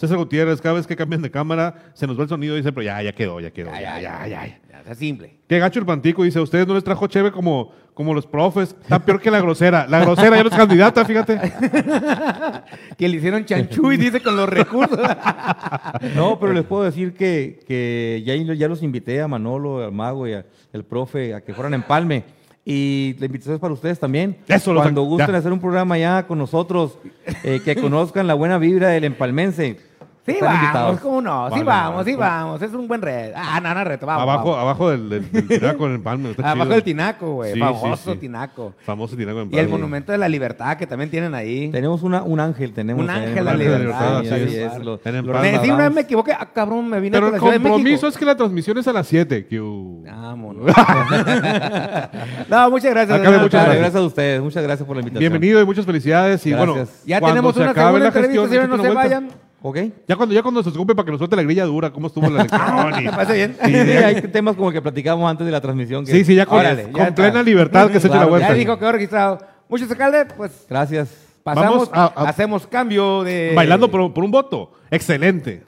[0.00, 2.72] César Gutiérrez, cada vez que cambian de cámara, se nos va el sonido y dice,
[2.72, 3.70] pero ya, ya quedó, ya quedó.
[3.70, 4.78] Ya, ya, ya, ya, ya.
[4.78, 5.34] Está simple.
[5.46, 8.74] Qué gacho el pantico, dice, a ustedes no les trajo cheve como, como los profes.
[8.80, 9.86] Está peor que la grosera.
[9.86, 11.38] La grosera ya no es candidata, fíjate.
[12.96, 14.98] Que le hicieron chanchuy, dice, con los recursos.
[16.16, 20.26] No, pero les puedo decir que, que ya, ya los invité a Manolo, al Mago
[20.26, 22.24] y a- al profe a que fueran en Palme.
[22.72, 24.36] Y la invitación es para ustedes también.
[24.46, 25.38] Eso, lo Cuando gusten ya.
[25.38, 26.98] hacer un programa ya con nosotros,
[27.42, 29.80] eh, que conozcan la buena vibra del empalmense.
[30.26, 31.00] Sí, están vamos, invitados.
[31.00, 31.46] ¿cómo no?
[31.46, 32.10] Sí, Vale, vamos, vale.
[32.10, 32.62] sí, vamos.
[32.62, 33.38] Es un buen reto.
[33.38, 34.22] Ah, no, no, reto, vamos.
[34.22, 34.58] abajo, vamos.
[34.60, 36.30] abajo del, del, del tinaco en el palme.
[36.32, 36.74] está Abajo chido.
[36.74, 37.52] del tinaco, güey.
[37.52, 38.18] Sí, sí, Famoso sí.
[38.18, 38.74] tinaco.
[38.84, 41.70] Famoso tinaco en Y el monumento de la libertad que también tienen ahí.
[41.70, 43.02] Tenemos una, un ángel, tenemos.
[43.02, 44.72] Un ángel a la ángel libertad, sí, así es.
[44.74, 46.32] es, lo- En el lo Me, sí, una vez me equivoqué.
[46.32, 47.74] Ah, cabrón, me vine Pero el la Ciudad de México.
[47.76, 49.46] compromiso es que la transmisión es a las 7.
[49.46, 50.66] Que, Vámonos.
[52.48, 53.18] no, muchas gracias.
[53.18, 53.64] Acabe, señor muchas.
[53.66, 55.20] Gracias a ustedes, muchas gracias por la invitación.
[55.32, 56.44] Bienvenido y muchas felicidades.
[56.46, 56.68] Y Gracias.
[56.74, 59.02] bueno, Ya cuando tenemos se una acabe segunda la entrevista, gestión, señores, échate no una
[59.02, 59.36] se vuelta.
[59.62, 59.76] ¿Ok?
[60.08, 62.28] Ya cuando, ya cuando se ocupe para que nos suelte la grilla dura, cómo estuvo
[62.30, 63.04] la elección.
[63.04, 63.56] Me parece bien.
[63.64, 66.04] Sí, hay temas como el que platicamos antes de la transmisión.
[66.06, 68.28] que- Sí, sí, ya con, Órale, con ya plena libertad que se eche la Claro,
[68.30, 68.48] vuelta.
[68.48, 69.38] Ya dijo que quedó registrado.
[69.68, 71.10] Muchos alcalde, pues Gracias.
[71.44, 73.52] pasamos, Vamos a- a- hacemos cambio de...
[73.54, 74.72] Bailando por, por un voto.
[74.90, 75.62] Excelente.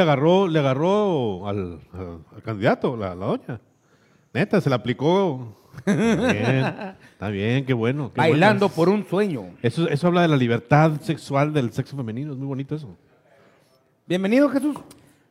[0.00, 3.60] Le agarró, le agarró al, al- al candidato, la, la doña.
[4.32, 5.56] Neta, se la aplicó.
[5.86, 6.64] Está bien,
[7.12, 8.10] está bien, qué bueno.
[8.14, 9.44] qué Bailando por un sueño.
[9.62, 12.96] Eso, eso habla de la libertad sexual del sexo femenino, es muy bonito eso.
[14.06, 14.76] Bienvenido, Jesús.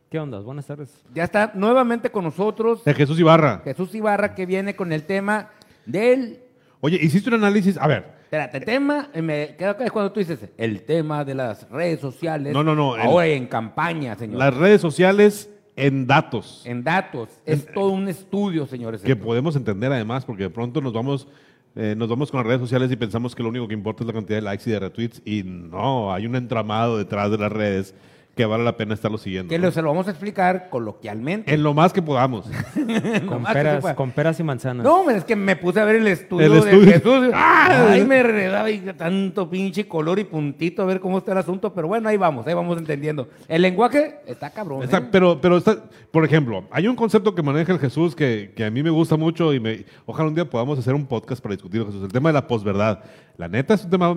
[0.10, 0.40] ¿Qué onda?
[0.40, 1.04] Buenas tardes.
[1.14, 3.62] Ya está nuevamente con nosotros De Jesús Ibarra.
[3.64, 5.50] Jesús Ibarra, que viene con el tema
[5.86, 6.40] del...
[6.82, 10.12] Oye, hiciste un análisis, a ver, Espérate, el tema, eh, me quedo acá es cuando
[10.12, 12.54] tú dices, el tema de las redes sociales.
[12.54, 14.38] No, no, no, el- Ahora en campaña, señor.
[14.38, 16.62] las redes sociales en datos.
[16.64, 17.30] En datos.
[17.44, 19.02] Es todo un estudio, señores.
[19.02, 21.28] que podemos entender además, porque de pronto nos vamos,
[21.76, 24.08] eh, nos vamos con las redes sociales y pensamos que lo único que importa es
[24.08, 27.52] la cantidad de likes y de retweets, y no, hay un entramado detrás de las
[27.52, 27.96] redes
[28.40, 29.50] que vale la pena estarlo siguiendo.
[29.50, 31.54] Que se lo vamos a explicar coloquialmente.
[31.54, 32.46] En lo más que podamos.
[33.28, 33.96] Con más peras, pueda.
[33.98, 34.86] con peras y manzanas.
[34.86, 36.94] No, hombre, es que me puse a ver el estudio, El de estudio.
[36.94, 37.32] Jesús.
[37.36, 37.88] ¡Ah!
[37.90, 41.74] Ay, me redaba y tanto pinche color y puntito a ver cómo está el asunto.
[41.74, 43.28] Pero bueno, ahí vamos, ahí vamos entendiendo.
[43.50, 44.84] El lenguaje está cabrón.
[44.84, 45.10] Está- ¿eh?
[45.12, 45.76] pero, pero está,
[46.10, 49.18] por ejemplo, hay un concepto que maneja el Jesús que, que a mí me gusta
[49.18, 52.04] mucho y me, ojalá un día podamos hacer un podcast para discutir Jesús.
[52.04, 53.04] El tema de la posverdad.
[53.36, 54.16] La neta es un tema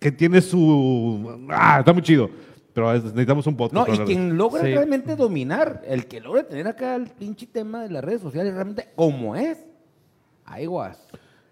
[0.00, 1.46] que tiene su...
[1.50, 2.30] Ah, está muy chido.
[2.76, 3.88] Pero es- necesitamos un podcast.
[3.88, 4.66] No, y de quien logra Sí.
[4.74, 8.90] realmente dominar, el que logra tener acá el pinche tema de las redes sociales realmente
[8.94, 9.64] como es,
[10.44, 10.98] aguas.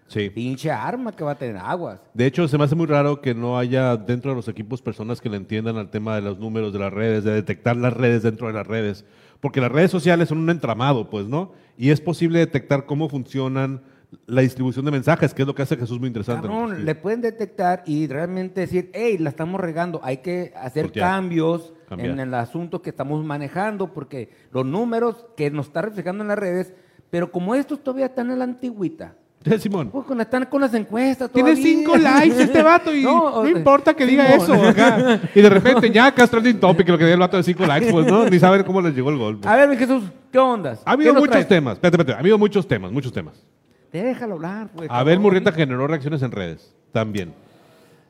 [0.07, 0.29] Sí.
[0.29, 1.99] Pinche arma que va a tener aguas.
[2.13, 5.19] De hecho, se me hace muy raro que no haya dentro de los equipos personas
[5.19, 8.21] que le entiendan al tema de los números de las redes, de detectar las redes
[8.21, 9.03] dentro de las redes.
[9.41, 11.53] Porque las redes sociales son un entramado, pues, ¿no?
[11.75, 13.81] Y es posible detectar cómo funcionan
[14.27, 16.47] la distribución de mensajes, que es lo que hace Jesús muy interesante.
[16.47, 21.09] Cabrón, le pueden detectar y realmente decir, hey, la estamos regando, hay que hacer Voltear.
[21.09, 22.09] cambios Cambiar.
[22.11, 26.39] en el asunto que estamos manejando, porque los números que nos está reflejando en las
[26.39, 26.73] redes,
[27.09, 29.15] pero como estos todavía están en la antigüita,
[29.47, 29.91] Sí, Simón.
[29.91, 34.03] pues con- están con las encuestas Tiene cinco likes este vato y No, importa que
[34.03, 34.53] diga eso.
[34.55, 35.19] acá.
[35.35, 37.63] Y de repente ya acá es trending topic lo que diga el vato de cinco
[37.63, 38.27] likes, pues, ¿no?
[38.27, 39.47] Ni saber cómo les llegó el golpe.
[39.47, 40.81] A ver, Jesús, ¿qué ondas?
[40.83, 41.47] Ha habido ¿Qué nos muchos traes?
[41.47, 41.73] temas.
[41.75, 42.13] Espérate, espérate.
[42.17, 43.45] Ha habido muchos temas, muchos temas.
[43.91, 44.89] Déjalo hablar, pues.
[44.91, 45.19] Abel.
[45.19, 46.75] Murrieta generó reacciones en redes.
[46.91, 47.33] También.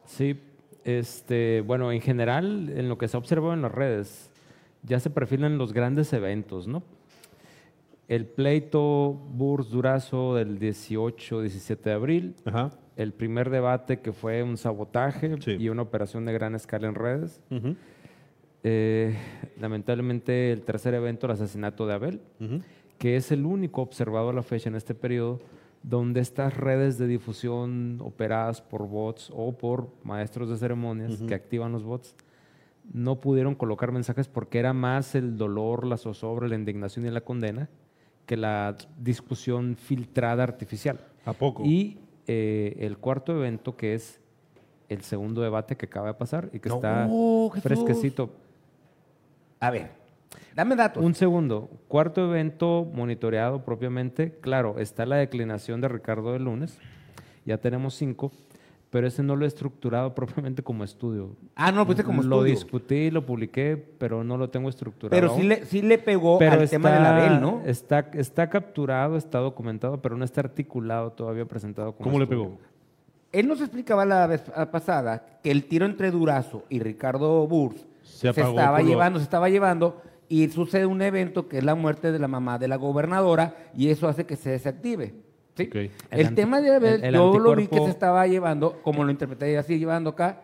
[0.05, 0.39] Sí,
[0.83, 4.29] este, bueno, en general, en lo que se ha observado en las redes,
[4.83, 6.83] ya se perfilan los grandes eventos, ¿no?
[8.07, 12.69] El pleito Burs Durazo del 18-17 de abril, Ajá.
[12.97, 15.55] el primer debate que fue un sabotaje Sí.
[15.59, 17.41] y una operación de gran escala en redes.
[18.63, 19.15] Eh,
[19.59, 22.21] lamentablemente, el tercer evento, el asesinato de Abel,
[22.99, 25.39] que es el único observado a la fecha en este periodo
[25.87, 31.71] donde estas redes de difusión operadas por bots o por maestros de ceremonias que activan
[31.71, 32.15] los bots
[32.91, 37.21] no pudieron colocar mensajes porque era más el dolor, la zozobra, la indignación y la
[37.21, 37.69] condena
[38.25, 40.99] que la discusión filtrada artificial.
[41.25, 41.63] ¿A poco?
[41.63, 44.19] Y eh, el cuarto evento, que es
[44.89, 47.61] el segundo debate que acaba de pasar y que No, está Jesús.
[47.63, 48.29] fresquecito.
[49.59, 49.91] A ver,
[50.55, 51.03] dame datos.
[51.03, 56.77] Un segundo, cuarto evento monitoreado propiamente, claro, está la declinación de Ricardo del lunes,
[57.45, 58.31] ya tenemos cinco,
[58.89, 61.35] pero ese no lo he estructurado propiamente como estudio.
[61.55, 62.53] ah, no, lo pusiste como lo estudio.
[62.55, 65.19] discutí, lo publiqué, pero no lo tengo estructurado.
[65.19, 67.61] Pero sí le, sí le pegó Pero al tema del Abel, ¿no?
[67.65, 72.57] Está, está capturado, está documentado, pero no está articulado todavía presentado como ¿Cómo le pegó?
[73.33, 78.29] Él nos explicaba la vez pasada que el tiro entre Durazo y Ricardo Burs Se
[78.29, 82.19] estaba lo- llevando, se estaba llevando y sucede un evento que es la muerte de
[82.19, 85.13] la mamá de la gobernadora y eso hace que se desactive.
[86.11, 89.11] El, tema de Abel, el- el yo lo vi que se estaba llevando, como lo
[89.11, 90.41] interpreté así, llevando acá.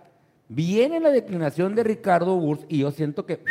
[0.47, 3.43] Viene la declinación de Ricardo Burs y yo siento que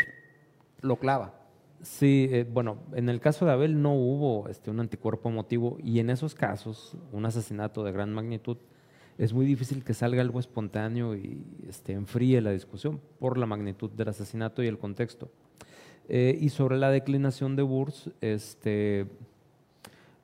[0.80, 1.34] lo clava.
[1.82, 5.98] Sí, eh, bueno, en el caso de Abel no hubo este, un anticuerpo emotivo y
[5.98, 8.58] en esos casos, un asesinato de gran magnitud,
[9.16, 13.90] es muy difícil que salga algo espontáneo y este, enfríe la discusión por la magnitud
[13.90, 15.30] del asesinato y el contexto.
[16.12, 19.06] Eh, y sobre la declinación de Burs, este,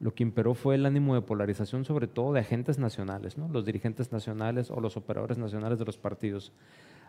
[0.01, 3.47] lo que imperó fue el ánimo de polarización, sobre todo de agentes nacionales, ¿no?
[3.47, 6.53] los dirigentes nacionales o los operadores nacionales de los partidos.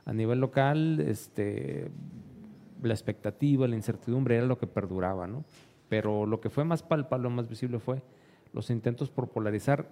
[0.06, 1.90] A nivel local, este,
[2.84, 5.44] la expectativa, la incertidumbre era lo que perduraba, ¿no?
[5.90, 8.04] Pero lo que fue más palpable, más visible fue
[8.54, 9.92] los intentos por polarizar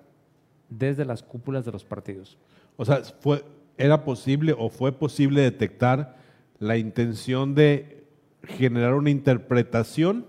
[0.69, 2.37] desde las cúpulas de los partidos.
[2.77, 3.43] O sea, fue,
[3.79, 6.17] ¿era posible o fue posible detectar
[6.59, 8.04] la intención de
[8.47, 10.25] generar una interpretación?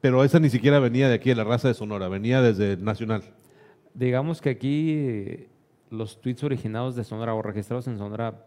[0.00, 3.22] Pero esa ni siquiera venía de aquí, de la raza de Sonora, venía desde Nacional.
[3.92, 5.48] Digamos que aquí eh,
[5.90, 8.46] los tweets originados de Sonora o registrados en Sonora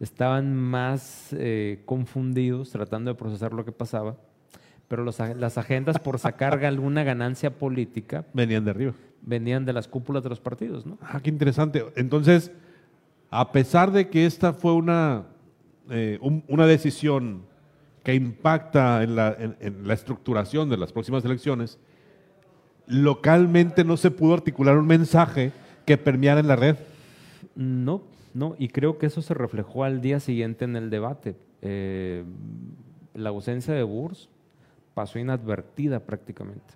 [0.00, 4.16] estaban más eh, confundidos tratando de procesar lo que pasaba,
[4.88, 8.92] pero los las agendas por sacar alguna ganancia política Venían de arriba.
[9.22, 10.98] venían de las cúpulas de los partidos, ¿no?
[11.00, 11.82] Ah, qué interesante.
[11.96, 12.50] Entonces,
[13.30, 15.24] a pesar de que esta fue una,
[15.88, 17.46] eh, un- una decisión
[18.04, 21.78] que impacta en la, en- en la estructuración de las próximas elecciones,
[22.86, 25.52] localmente no se pudo articular un mensaje
[25.86, 26.76] que permeara en la red.
[27.56, 28.02] No,
[28.34, 31.34] no, y creo que eso se reflejó al día siguiente en el debate.
[31.62, 32.24] Eh,
[33.14, 34.28] la ausencia de Burs
[34.92, 36.74] pasó inadvertida prácticamente.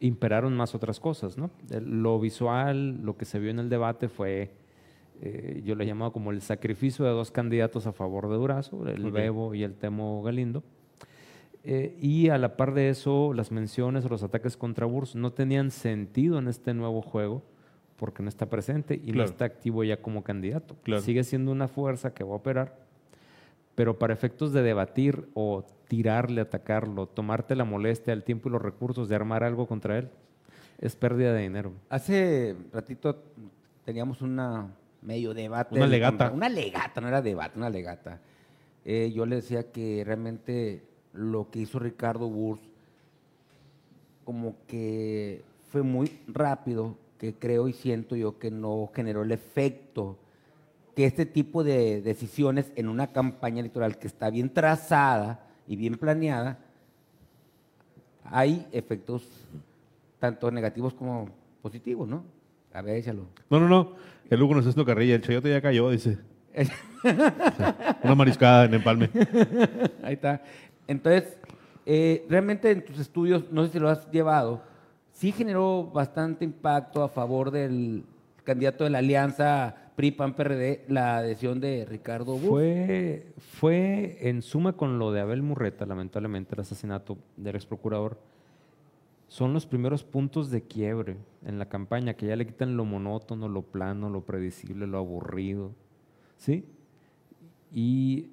[0.00, 1.50] Imperaron más otras cosas, ¿no?
[1.70, 4.50] El- Lo visual, lo que se vio en el debate fue,
[5.20, 8.86] eh, yo le he llamado como el sacrificio de dos candidatos a favor de Durazo,
[8.88, 9.10] el.
[9.10, 10.62] Bebo y el Temo Galindo.
[11.62, 15.32] Eh, y a la par de eso, las menciones o los ataques contra Burs no
[15.32, 17.42] tenían sentido en este nuevo juego
[17.96, 20.76] porque no está presente y no está activo ya como candidato.
[20.82, 21.00] Claro.
[21.00, 22.76] Sigue siendo una fuerza que va a operar,
[23.74, 28.60] pero para efectos de debatir o tirarle, atacarlo, tomarte la molestia, el tiempo y los
[28.60, 30.10] recursos de armar algo contra él,
[30.78, 31.72] es pérdida de dinero.
[31.88, 33.22] Hace ratito
[33.84, 34.68] teníamos una
[35.04, 35.76] medio debate.
[35.76, 36.30] Una legata.
[36.30, 38.20] Una legata, no era debate, una legata.
[38.84, 42.60] Eh, yo le decía que realmente lo que hizo Ricardo Burs
[44.24, 50.16] como que fue muy rápido, que creo y siento yo que no generó el efecto
[50.94, 55.96] que este tipo de decisiones en una campaña electoral que está bien trazada y bien
[55.96, 56.58] planeada,
[58.24, 59.22] hay efectos
[60.18, 61.28] tanto negativos como
[61.62, 62.24] positivos, ¿no?
[62.72, 63.26] A ver, échalo.
[63.50, 63.92] No, no, no.
[64.30, 65.14] El Hugo nos está haciendo carrilla.
[65.14, 66.18] El chayote ya cayó, dice.
[68.02, 69.10] Una mariscada en empalme.
[70.02, 70.42] Ahí está.
[70.86, 71.36] Entonces,
[71.86, 74.62] eh, realmente en tus estudios, no sé si lo has llevado,
[75.12, 78.04] sí generó bastante impacto a favor del
[78.44, 82.48] candidato de la alianza PRI-PAN-PRD, la adhesión de Ricardo Burs.
[82.48, 88.18] Fue, fue en suma con lo de Abel Murreta, lamentablemente, el asesinato del ex procurador,
[89.34, 93.48] son los primeros puntos de quiebre en la campaña, que ya le quitan lo monótono,
[93.48, 95.72] lo plano, lo predecible, lo aburrido.
[96.38, 96.64] ¿Sí?
[97.72, 98.28] Y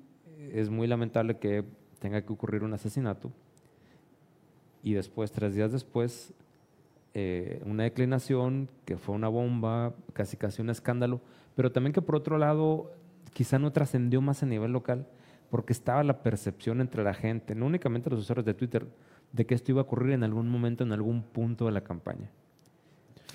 [0.53, 1.65] es muy lamentable que
[1.97, 3.31] tenga que ocurrir un asesinato
[4.83, 6.35] y después, tres días después,
[7.15, 11.19] eh, una declinación que fue una bomba, casi casi un escándalo,
[11.55, 12.91] pero también que por otro lado
[13.33, 15.07] quizá no trascendió más a nivel local
[15.49, 18.85] porque estaba la percepción entre la gente, no únicamente los usuarios de Twitter,
[19.33, 22.29] de que esto iba a ocurrir en algún momento, en algún punto de la campaña.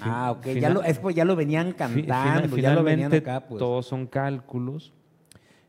[0.00, 0.44] Ah, ok.
[0.46, 2.02] ya, Final- lo, es, pues, ya lo venían cantando,
[2.48, 3.58] fina- ya lo venían finalmente acá, pues.
[3.58, 4.92] todos son cálculos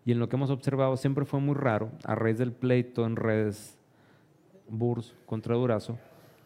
[0.06, 3.16] y en lo que hemos observado siempre fue muy raro, a raíz del pleito en
[3.16, 3.78] redes
[4.70, 5.98] Burs contra Durazo,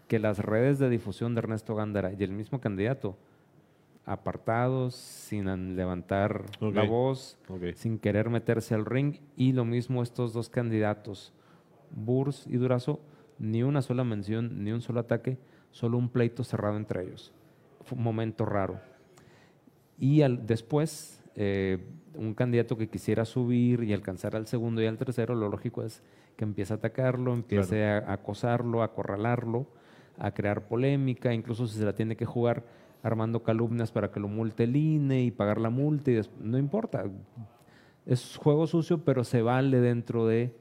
[0.08, 3.18] que las redes de difusión de Ernesto Gándara y el mismo candidato,
[4.06, 6.90] apartados, sin an- levantar la Ok.
[6.90, 7.74] voz, Ok.
[7.76, 11.34] sin querer meterse al ring, y lo mismo estos dos candidatos,
[11.92, 13.00] Burs y Durazo,
[13.42, 15.38] ni una sola mención, ni un solo ataque,
[15.72, 17.34] solo un pleito cerrado entre ellos.
[17.84, 18.80] Fue un momento raro.
[19.98, 21.80] Y al- después, eh,
[22.14, 26.04] un candidato que quisiera subir y alcanzar al segundo y al tercero, lo lógico es
[26.36, 29.66] que empiece a atacarlo, empiece a, a acosarlo, a acorralarlo,
[30.20, 32.64] a crear polémica, incluso si se la tiene que jugar
[33.04, 37.06] armando calumnias para que lo multe el INE y pagar la multa, y no importa.
[38.06, 40.54] Es juego sucio, pero se vale dentro de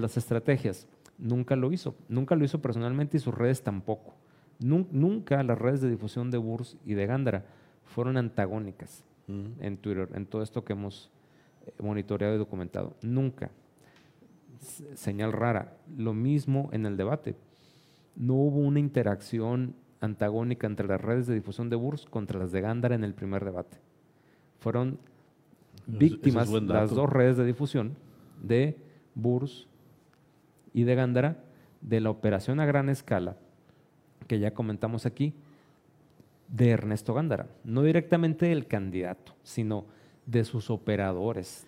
[0.00, 0.88] las estrategias.
[1.18, 4.14] Nunca lo hizo, nunca lo hizo personalmente y sus redes tampoco.
[4.60, 7.44] Nun- nunca las redes de difusión de Burs y de Gándara
[7.84, 11.10] fueron antagónicas en Twitter, en todo esto que hemos
[11.66, 12.94] eh, monitoreado y documentado.
[13.02, 13.50] Nunca.
[14.94, 15.76] Señal rara.
[15.96, 17.36] Lo mismo en el debate.
[18.16, 22.60] No hubo una interacción antagónica entre las redes de difusión de Burs contra las de
[22.60, 23.78] Gándara en el primer debate.
[24.58, 24.98] Fueron
[25.88, 27.96] es víctimas buen las dos redes de difusión
[28.42, 28.76] de
[29.14, 29.68] Burs
[30.74, 31.38] y de Gándara
[31.80, 33.36] de la operación a gran escala
[34.26, 35.34] que ya comentamos aquí
[36.48, 39.86] de Ernesto Gándara, no directamente del candidato, sino
[40.26, 41.66] de sus operadores,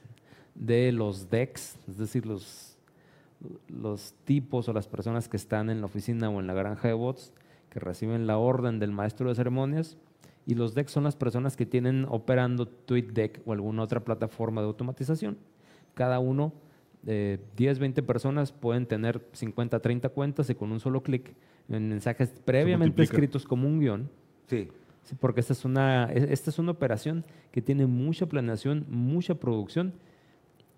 [0.54, 2.76] de los DEX, es decir, los,
[3.68, 6.94] los tipos o las personas que están en la oficina o en la granja de
[6.94, 7.32] bots
[7.70, 9.96] que reciben la orden del maestro de ceremonias
[10.46, 14.68] y los DEX son las personas que tienen operando TweetDeck o alguna otra plataforma de
[14.68, 15.36] automatización.
[15.94, 16.52] Cada uno,
[17.06, 21.34] eh, 10, 20 personas pueden tener 50, 30 cuentas y con un solo clic
[21.68, 24.10] en mensajes previamente escritos como un guion
[24.48, 24.68] Sí.
[25.02, 29.36] Sí, porque esta es, una, e- esta es una operación que tiene mucha planeación, mucha
[29.36, 29.92] producción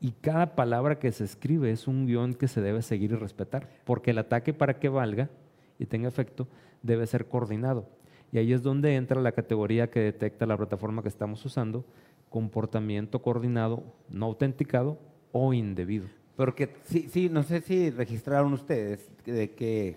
[0.03, 3.69] y cada palabra que se escribe es un guion que se debe seguir y respetar,
[3.85, 5.31] porque el ataque para que valga
[5.79, 6.47] y tenga efecto
[6.83, 7.89] debe ser coordinado.
[8.31, 11.87] Y ahí es donde entra la categoría que detecta la plataforma que estamos usando,
[12.29, 14.99] comportamiento coordinado, no autenticado
[15.33, 16.07] o indebido.
[16.39, 19.97] Porque sí, sí, no sé si registraron ustedes de que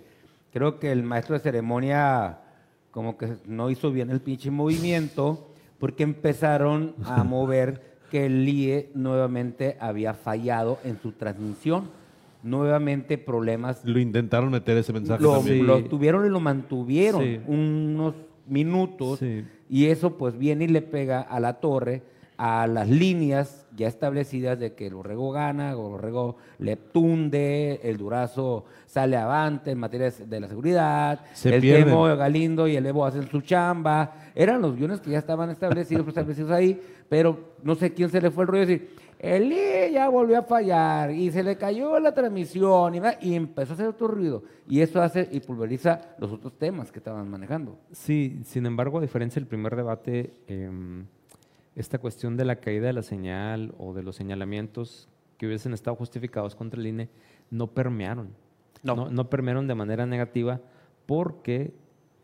[0.51, 2.39] creo que el maestro de ceremonia
[2.89, 8.89] como que no hizo bien el pinche movimiento porque empezaron a mover que el IE
[8.95, 11.89] nuevamente había fallado en su transmisión.
[12.43, 13.86] Nuevamente problemas.
[13.86, 15.58] Lo intentaron meter ese mensaje Lo, también.
[15.60, 15.63] Sí.
[15.63, 17.39] lo tuvieron y lo mantuvieron Sí.
[17.45, 18.15] unos
[18.47, 19.45] minutos Sí.
[19.69, 22.01] y eso pues viene y le pega a la torre,
[22.43, 27.97] a las líneas ya establecidas de que el borrego gana, el borrego le tunde, el
[27.97, 31.86] durazo sale avante en materia de- la seguridad, Se el pierden.
[31.86, 34.13] Temo, Galindo y el Evo hacen su chamba.
[34.34, 38.19] Eran los guiones que ya estaban establecidos, pues, establecidos ahí, pero no sé quién se
[38.19, 41.56] le fue el rollo de decir, el IE ya volvió a fallar y se le
[41.58, 44.41] cayó la transmisión y, y empezó a hacer otro ruido.
[44.67, 47.77] Y eso hace y pulveriza los otros temas que estaban manejando.
[47.91, 51.06] Sí, sin embargo, a diferencia del primer debate, em,
[51.75, 55.07] esta cuestión de la caída de la señal o de los señalamientos
[55.38, 57.10] que hubiesen estado justificados contra el INE
[57.49, 58.36] no permearon.
[58.84, 58.95] No.
[58.95, 60.62] No, no permearon de manera negativa
[61.05, 61.73] porque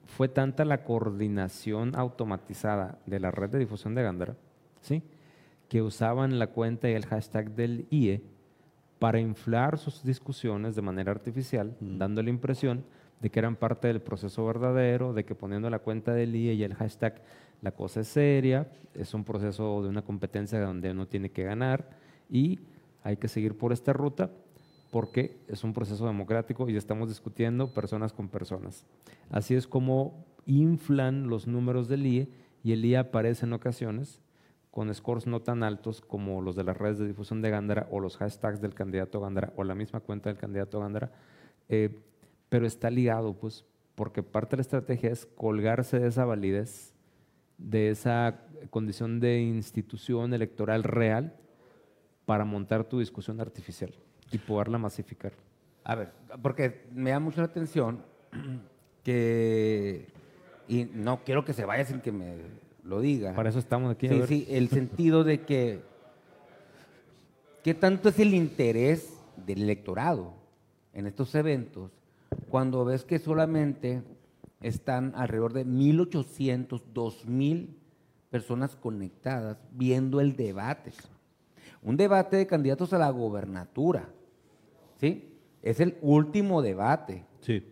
[0.06, 4.36] fue tanta la coordinación automatizada de la red de difusión de Gándara,
[4.82, 5.04] ¿sí?
[5.70, 8.22] que usaban la cuenta y el hashtag del IE
[9.00, 12.84] para inflar sus discusiones de manera artificial, dando la impresión
[13.20, 16.64] de que eran parte del proceso verdadero, de que poniendo la cuenta del IE y
[16.64, 17.22] el hashtag
[17.62, 21.90] la cosa es seria, es un proceso de una competencia donde uno tiene que ganar
[22.30, 22.60] y
[23.04, 24.30] hay que seguir por esta ruta
[24.92, 28.86] porque es un proceso democrático y estamos discutiendo personas con personas.
[29.30, 32.30] Así es como inflan los números del IE
[32.64, 34.22] y el IE aparece en ocasiones
[34.72, 38.00] con scores no tan altos como los de las redes de difusión de Gándara o
[38.00, 41.12] los hashtags del candidato Gándara o la misma cuenta del candidato Gándara,
[41.68, 42.00] eh,
[42.50, 43.66] pero está ligado, pues,
[43.96, 46.94] porque parte de la estrategia es colgarse de esa validez,
[47.58, 48.40] de esa
[48.70, 51.36] condición de institución electoral real
[52.26, 53.94] para montar tu discusión artificial
[54.32, 55.34] y poderla masificar.
[55.84, 58.04] A ver, porque me da mucho la atención
[59.04, 60.08] que,
[60.68, 62.36] y no quiero que se vaya sin que me
[62.84, 63.34] lo diga.
[63.34, 64.08] Para eso estamos aquí.
[64.10, 65.82] Sí, sí, el sentido de que,
[67.64, 69.14] ¿qué tanto es el interés
[69.46, 70.34] del electorado
[70.94, 71.92] en estos eventos
[72.50, 74.02] cuando ves que solamente
[74.62, 77.70] están alrededor de 1.800, 2.000
[78.30, 80.92] personas conectadas viendo el debate?
[81.82, 84.10] Un debate de candidatos a la gobernatura,
[85.00, 85.34] ¿sí?
[85.62, 87.26] Es el último debate.
[87.42, 87.64] Sí.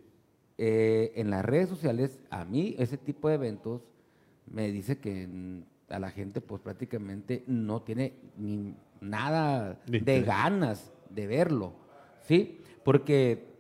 [0.58, 3.82] Eh, en las redes sociales, a mí ese tipo de eventos
[4.48, 5.28] me dice que
[5.90, 11.74] a la gente pues prácticamente no tiene ni nada de ganas de verlo,
[12.22, 12.60] ¿sí?
[12.84, 13.56] Porque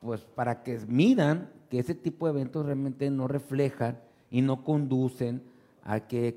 [0.00, 3.98] pues para que miran que ese tipo de eventos realmente no reflejan
[4.30, 5.42] y no conducen
[5.88, 6.36] a que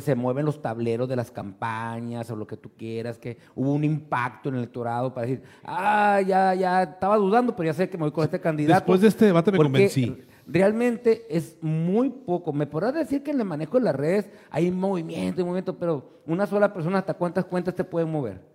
[0.00, 3.84] se mueven los tableros de las campañas o lo que tú quieras, que hubo un
[3.84, 7.96] impacto en el electorado para decir, ah, ya, ya estaba dudando, pero ya sé que
[7.96, 8.80] me voy con este candidato.
[8.80, 10.22] Después de este debate me convencí.
[10.46, 12.52] realmente es muy poco.
[12.52, 16.20] Me podrás decir que en el manejo de las redes hay movimiento y movimiento, pero
[16.26, 18.51] una sola persona, ¿hasta cuántas cuentas te puede mover?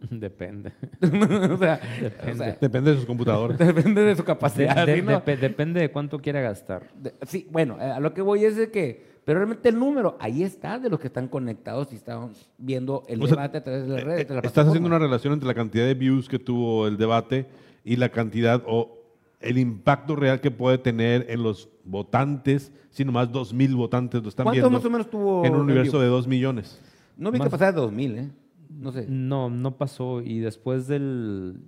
[0.10, 0.72] Depende.
[1.02, 2.32] o sea, Depende.
[2.32, 3.58] o sea, Depende de sus computadores.
[3.58, 4.86] depende de su capacidad.
[4.86, 6.88] depende de cuánto quiera gastar.
[6.94, 10.16] De- sí, bueno, eh, a lo que voy es de que, pero realmente el número,
[10.20, 13.64] ahí está de los que están conectados y están viendo el O sea, debate a
[13.64, 14.28] través de las redes.
[14.28, 16.96] de la Eh, Estás haciendo una relación entre la cantidad de views que tuvo el
[16.96, 17.46] debate
[17.84, 18.94] y la cantidad o
[19.40, 24.28] el impacto real que puede tener en los votantes, si nomás dos mil votantes lo
[24.28, 26.02] están ¿Cuánto viendo más o menos tuvo en un universo view?
[26.02, 26.80] de dos millones.
[27.16, 28.28] No vi que más- pasara de 2000, ¿eh?
[28.68, 29.06] No sé.
[29.08, 30.20] No, no pasó.
[30.22, 31.60] Y después del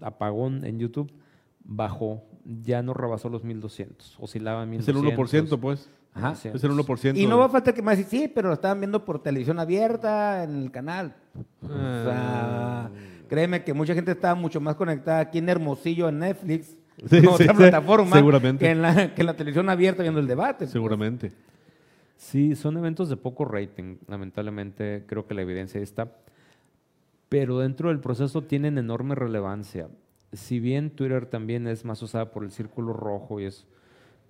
[0.00, 1.12] apagón en YouTube,
[1.64, 2.22] bajó.
[2.44, 4.16] Ya no rebasó los 1200.
[4.20, 5.58] Oscilaba en Es el 1200.
[5.58, 5.90] 1%, pues.
[6.14, 6.34] Ajá.
[6.34, 6.48] Sí.
[6.52, 7.16] Es el 1%.
[7.16, 9.58] Y no va a faltar que me diga, sí, pero lo estaban viendo por televisión
[9.58, 11.14] abierta en el canal.
[11.62, 12.90] O sea,
[13.28, 16.76] créeme que mucha gente estaba mucho más conectada aquí en Hermosillo, en Netflix,
[17.10, 18.64] Sí, en otra sí, plataforma, seguramente.
[18.64, 20.66] Que, en la, que en la televisión abierta viendo el debate.
[20.66, 21.32] Seguramente.
[22.16, 26.10] Sí, son eventos de poco rating, lamentablemente creo que la evidencia está,
[27.28, 29.88] pero dentro del proceso tienen enorme relevancia.
[30.32, 33.66] Si bien Twitter también es más usada por el círculo rojo y es,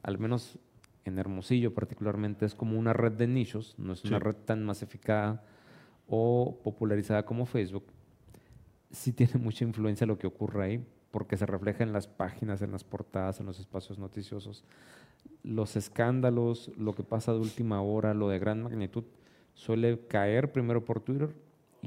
[0.03, 0.59] al menos
[1.05, 5.45] en Hermosillo particularmente, es como una red de nichos, no es una red tan masificada
[6.09, 7.87] o popularizada como Facebook,
[8.91, 12.73] sí tiene mucha influencia lo que ocurre ahí, porque se refleja en las páginas, en
[12.73, 14.65] las portadas, en los espacios noticiosos
[15.43, 19.05] los escándalos, lo que pasa de última hora, lo de gran magnitud,
[19.55, 21.35] suele caer primero por Twitter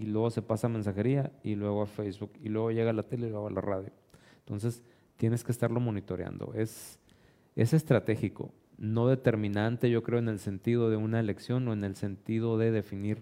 [0.01, 3.03] y luego se pasa a mensajería y luego a Facebook y luego llega a la
[3.03, 3.91] tele y luego a la radio.
[4.39, 4.83] Entonces,
[5.17, 6.53] tienes que estarlo monitoreando.
[6.55, 6.99] Es,
[7.55, 11.95] es estratégico, no determinante, yo creo, en el sentido de una elección o en el
[11.95, 13.21] sentido de definir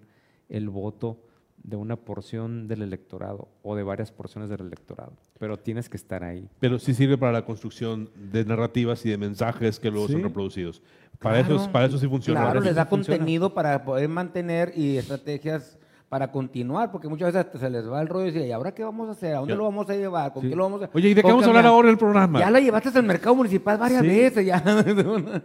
[0.50, 1.24] el voto
[1.64, 5.14] de una porción del electorado o de varias porciones del electorado.
[5.40, 6.48] Pero tienes que estar ahí.
[6.60, 10.82] Pero sí sirve para la construcción de narrativas y de mensajes que luego son reproducidos.
[11.20, 12.42] Para, eso, es- para eso sí funciona.
[12.42, 13.18] Claro, les da funciona.
[13.18, 15.77] contenido para poder mantener y estrategias
[16.10, 18.74] para continuar, porque muchas veces hasta se les va el rollo y dicen, ¿y ahora
[18.74, 19.36] qué vamos a hacer?
[19.36, 19.58] ¿A dónde Ya.
[19.58, 20.32] lo vamos a llevar?
[20.34, 20.49] ¿Con Sí.
[20.49, 22.39] qué lo vamos a Oye, ¿y de qué vamos a hablar ahora en el programa?
[22.39, 24.08] Ya la llevaste al mercado municipal varias Sí.
[24.08, 24.64] veces, ya.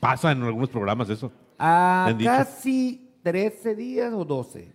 [0.00, 1.32] Pasa en algunos programas eso.
[1.58, 4.70] a casi 13 días o 12.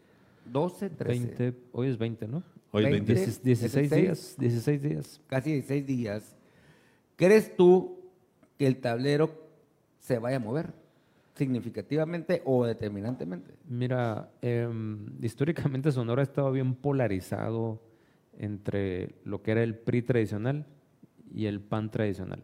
[0.46, 1.20] 12, 13.
[1.48, 2.44] 20, hoy es 20, ¿no?
[2.72, 3.14] Hoy es 20.
[3.14, 3.32] 20.
[3.32, 5.22] Diecis- 16 días, 16 días.
[5.28, 6.36] Casi 16 días.
[7.16, 8.00] ¿Crees tú
[8.58, 9.30] que el tablero
[10.00, 10.74] se vaya a mover
[11.40, 13.54] significativamente o determinantemente?
[13.68, 17.82] Mira, em, históricamente Sonora ha estado bien polarizado
[18.38, 20.66] entre lo que era el PRI tradicional
[21.34, 22.44] y el PAN tradicional.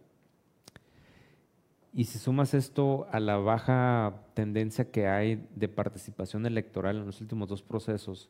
[1.93, 7.21] Y si sumas esto a la baja tendencia que hay de participación electoral en los
[7.21, 8.29] últimos dos procesos,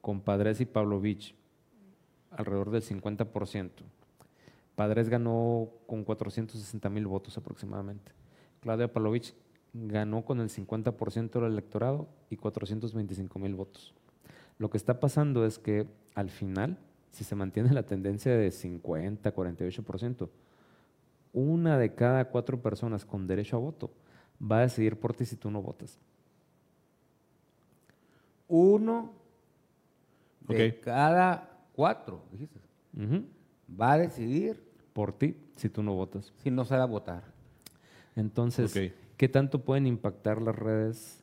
[0.00, 1.34] con Padres y Pavlovich,
[2.30, 3.70] alrededor del 50%.
[4.74, 8.12] Padres ganó con 460 mil votos aproximadamente.
[8.60, 9.34] Claudia Pavlovich
[9.74, 13.92] ganó con el 50% del electorado y 425 mil votos.
[14.58, 16.78] Lo que está pasando es que al final,
[17.10, 20.28] si se mantiene la tendencia de 50, 48%,
[21.32, 23.90] una de cada cuatro personas con derecho a voto
[24.40, 25.98] va a decidir por ti si tú no votas.
[28.46, 29.12] Uno
[30.46, 32.60] de cada cuatro, dijiste,
[33.68, 34.62] va a decidir
[34.92, 36.32] Por ti si tú no votas.
[36.36, 37.24] si no se va a votar.
[38.14, 38.72] Entonces.
[39.16, 41.20] ¿Qué tanto pueden impactar las redes?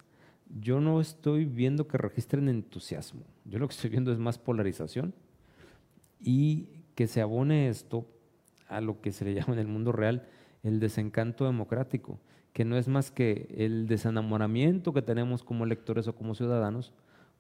[0.60, 3.22] Yo no estoy viendo que registren entusiasmo.
[3.46, 5.14] Yo lo que estoy viendo es más polarización
[6.20, 8.06] y que se abone esto
[8.68, 10.28] a lo que se le llama en el mundo real
[10.64, 12.20] el desencanto democrático,
[12.54, 16.94] que no es más que el desenamoramiento que tenemos como electores o como ciudadanos,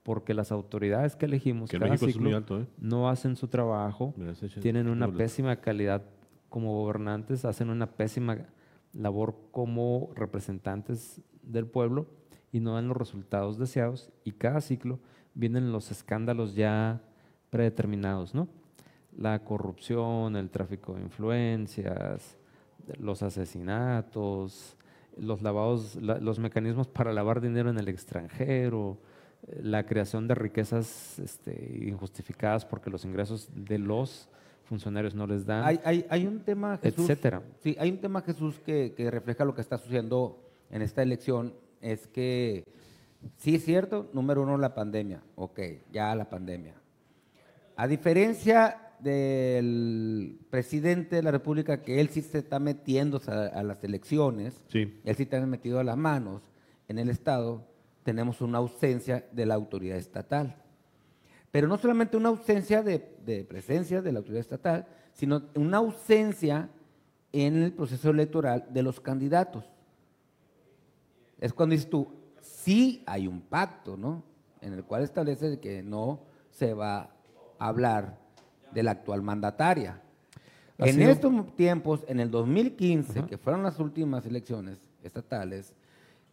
[0.03, 2.67] porque las autoridades que elegimos Que cada ciclo alto, ¿eh?
[2.79, 4.15] no hacen su trabajo,
[4.59, 6.01] tienen una pésima calidad
[6.49, 8.39] como gobernantes, hacen una pésima
[8.93, 12.07] labor como representantes del pueblo
[12.51, 14.99] y no dan los resultados deseados y cada ciclo
[15.33, 17.01] vienen los escándalos ya
[17.49, 18.47] predeterminados, ¿no?
[19.17, 22.37] La corrupción, el tráfico de influencias,
[22.99, 24.77] los asesinatos,
[25.17, 28.97] los lavados, la- los mecanismos para lavar dinero en el extranjero,
[29.47, 34.29] eh, la creación de riquezas este, injustificadas porque los ingresos de los
[34.71, 37.09] funcionarios no les dan, Hay, hay, hay un tema, Jesús.
[37.09, 37.43] etcétera.
[37.59, 41.53] Sí, hay un tema, Jesús, que, que refleja lo que está sucediendo en esta elección.
[41.81, 42.63] Es que,
[43.37, 45.21] sí es cierto, número uno, la pandemia.
[45.35, 45.59] Ok,
[45.91, 46.75] ya la pandemia.
[47.75, 53.63] A diferencia del presidente de la República, que él sí se está metiendo a, a
[53.63, 54.99] las elecciones, Sí.
[55.03, 56.41] él sí está metido a las manos
[56.87, 57.67] en el Estado,
[58.03, 60.55] tenemos una ausencia de la autoridad estatal.
[61.51, 66.69] Pero no solamente una ausencia de, de presencia de la autoridad estatal, sino una ausencia
[67.33, 69.65] en el proceso electoral de los candidatos.
[71.39, 72.07] Es cuando dices tú,
[72.41, 74.23] sí hay un pacto, ¿no?
[74.61, 76.21] En el cual establece que no
[76.51, 77.09] se va
[77.59, 78.17] a hablar
[78.73, 80.01] de la actual mandataria.
[80.77, 85.73] Ha en sido- estos tiempos, en el 2015, que fueron las últimas elecciones estatales,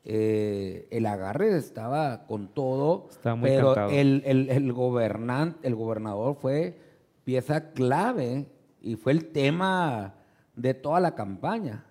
[0.04, 6.78] eh, el agarre estaba con todo, muy pero el, el, el, gobernador fue
[7.24, 8.46] pieza clave
[8.80, 10.14] y fue el tema
[10.56, 11.84] de toda la campaña.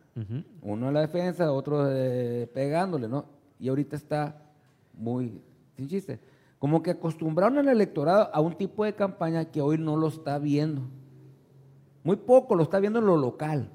[0.64, 3.26] Uno en la defensa, otro eh, pegándole, ¿no?
[3.60, 4.42] Y ahorita está
[4.94, 5.40] muy,
[5.76, 6.20] sin chiste,
[6.58, 10.40] como que acostumbraron al electorado a un tipo de campaña que hoy no lo está
[10.40, 10.82] viendo.
[12.04, 13.70] Muy poco lo está viendo en lo local.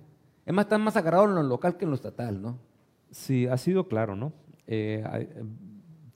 [0.45, 2.59] Es más, están más agarrados en lo local que en lo estatal, ¿no?
[3.13, 4.33] Sí, ha sido claro, ¿no?
[4.67, 5.05] Eh,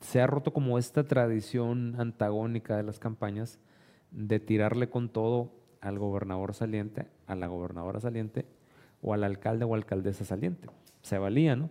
[0.01, 3.61] se ha roto como esta tradición antagónica de las campañas
[4.11, 8.47] de tirarle con todo al gobernador saliente, a la gobernadora saliente
[9.03, 10.69] o al alcalde o alcaldesa saliente.
[11.03, 11.71] Se valía, ¿no?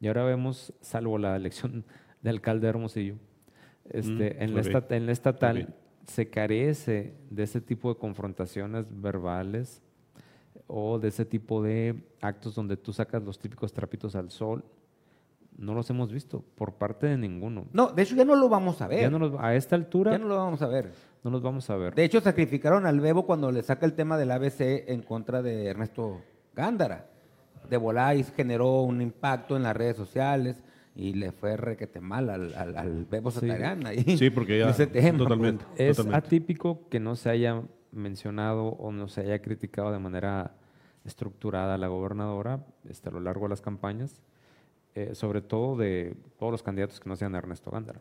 [0.00, 1.84] Y ahora vemos, salvo la elección
[2.22, 3.14] de alcalde de Hermosillo,
[3.90, 5.74] este, Mm, en, la en la estatal
[6.06, 9.82] se carece de ese tipo de confrontaciones verbales
[10.68, 14.64] o de ese tipo de actos donde tú sacas los típicos trapitos al sol.
[15.56, 17.66] No los hemos visto por parte de ninguno.
[17.72, 19.00] No, de hecho ya no lo vamos a ver.
[19.00, 20.92] Ya no los- a esta altura Ya no lo vamos a ver.
[21.24, 21.94] no los vamos a ver.
[21.96, 25.66] De hecho, sacrificaron al Bebo cuando le saca el tema del ABC en contra de
[25.66, 26.20] Ernesto
[26.54, 27.08] Gándara.
[27.68, 30.62] De volar y generó un impacto en las redes sociales
[30.94, 33.40] y le fue requete mal al, al, al Bebo Sí.
[33.40, 34.16] Satarian ahí.
[34.16, 35.64] Sí, porque ya Ese tema, totalmente.
[35.76, 36.26] Es totalmente.
[36.26, 37.62] atípico que no se haya
[37.92, 40.54] mencionado o no se haya criticado de manera
[41.04, 44.20] estructurada a la gobernadora este, a lo largo de las campañas,
[44.94, 48.00] eh, sobre todo de todos los candidatos que no sean Ernesto Gándara.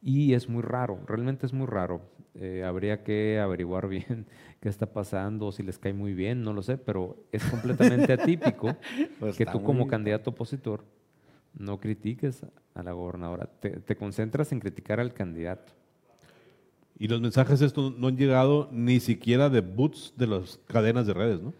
[0.00, 2.00] Y es muy raro, realmente es muy raro.
[2.34, 4.26] Eh, habría que averiguar bien
[4.60, 8.76] qué está pasando, si les cae muy bien, no lo sé, pero es completamente atípico
[9.18, 10.84] Pues que tú como muy- candidato opositor
[11.58, 12.44] no critiques
[12.74, 15.72] a la gobernadora, te, te concentras en criticar al candidato.
[16.98, 21.14] Y los mensajes estos no han llegado ni siquiera de boots de las cadenas de
[21.14, 21.54] redes, ¿no?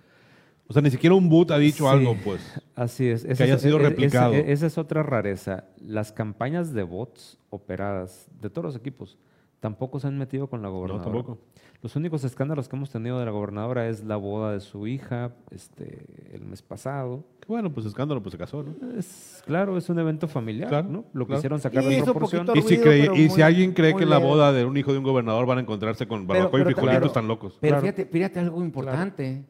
[0.66, 1.90] O sea, ni siquiera un boot ha dicho Sí.
[1.90, 2.40] algo, pues.
[2.74, 3.24] Así es.
[3.24, 4.34] esa haya es- sido e- e- replicado.
[4.34, 5.64] esa- esa es otra rareza.
[5.80, 9.16] Las campañas de bots operadas de todos los equipos
[9.60, 11.04] tampoco se han metido con la gobernadora.
[11.04, 11.38] tampoco.
[11.82, 15.32] Los únicos escándalos que hemos tenido de la gobernadora es la boda de su hija
[15.50, 17.24] este, el mes pasado.
[17.46, 18.98] Bueno, pues escándalo, pues se casó, ¿no?
[18.98, 21.04] Es, claro, es un evento familiar, Claro, ¿no?
[21.12, 21.38] Lo claro.
[21.38, 22.46] quisieron sacar Y de proporción.
[22.46, 24.64] poquito Y si, ruido, cree- y si muy- alguien cree que en la boda de
[24.64, 27.06] un hijo de un gobernador van a encontrarse con barbacoa y frijolitos, claro.
[27.06, 27.56] están locos.
[27.60, 27.82] Pero Claro.
[27.82, 29.44] fíjate, fíjate algo importante,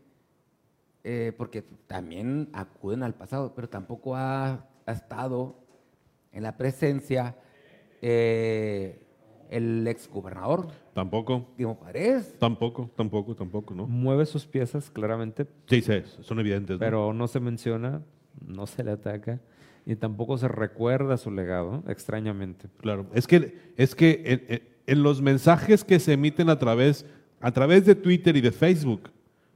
[1.04, 5.56] eh, porque también acuden al pasado, pero tampoco ha, ha estado
[6.32, 7.36] en la presencia
[8.02, 9.02] eh,
[9.50, 12.36] el exgobernador Tampoco, Guillermo Paredes.
[12.38, 13.86] tampoco, tampoco, tampoco, ¿no?
[13.86, 16.74] Mueve sus piezas, claramente, Sí, sí, son evidentes.
[16.74, 16.80] ¿no?
[16.80, 18.02] pero no se menciona,
[18.46, 19.40] no se le ataca
[19.86, 22.68] y tampoco se recuerda su legado, extrañamente.
[22.78, 27.04] Claro, es que, es que en, en- en los mensajes que se emiten a través,
[27.40, 29.10] a través de Twitter y de Facebook,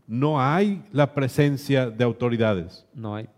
[0.06, 2.86] no hay la presencia de autoridades.
[2.94, 3.28] No hay.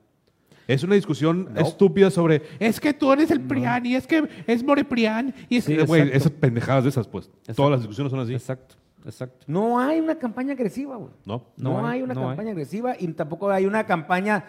[0.67, 4.65] Es una discusión estúpida sobre, es que tú eres el PRIAN y es que es
[4.65, 7.27] Moreprián y es Sí, Güey, esas pendejadas de esas, pues.
[7.27, 7.55] Exacto.
[7.55, 8.33] Todas las discusiones son así.
[8.33, 9.45] Exacto, exacto.
[9.47, 11.11] No hay una campaña agresiva, güey.
[11.25, 11.45] ¿No?
[11.57, 14.45] No, No hay, hay, una no campaña agresiva y tampoco hay una campaña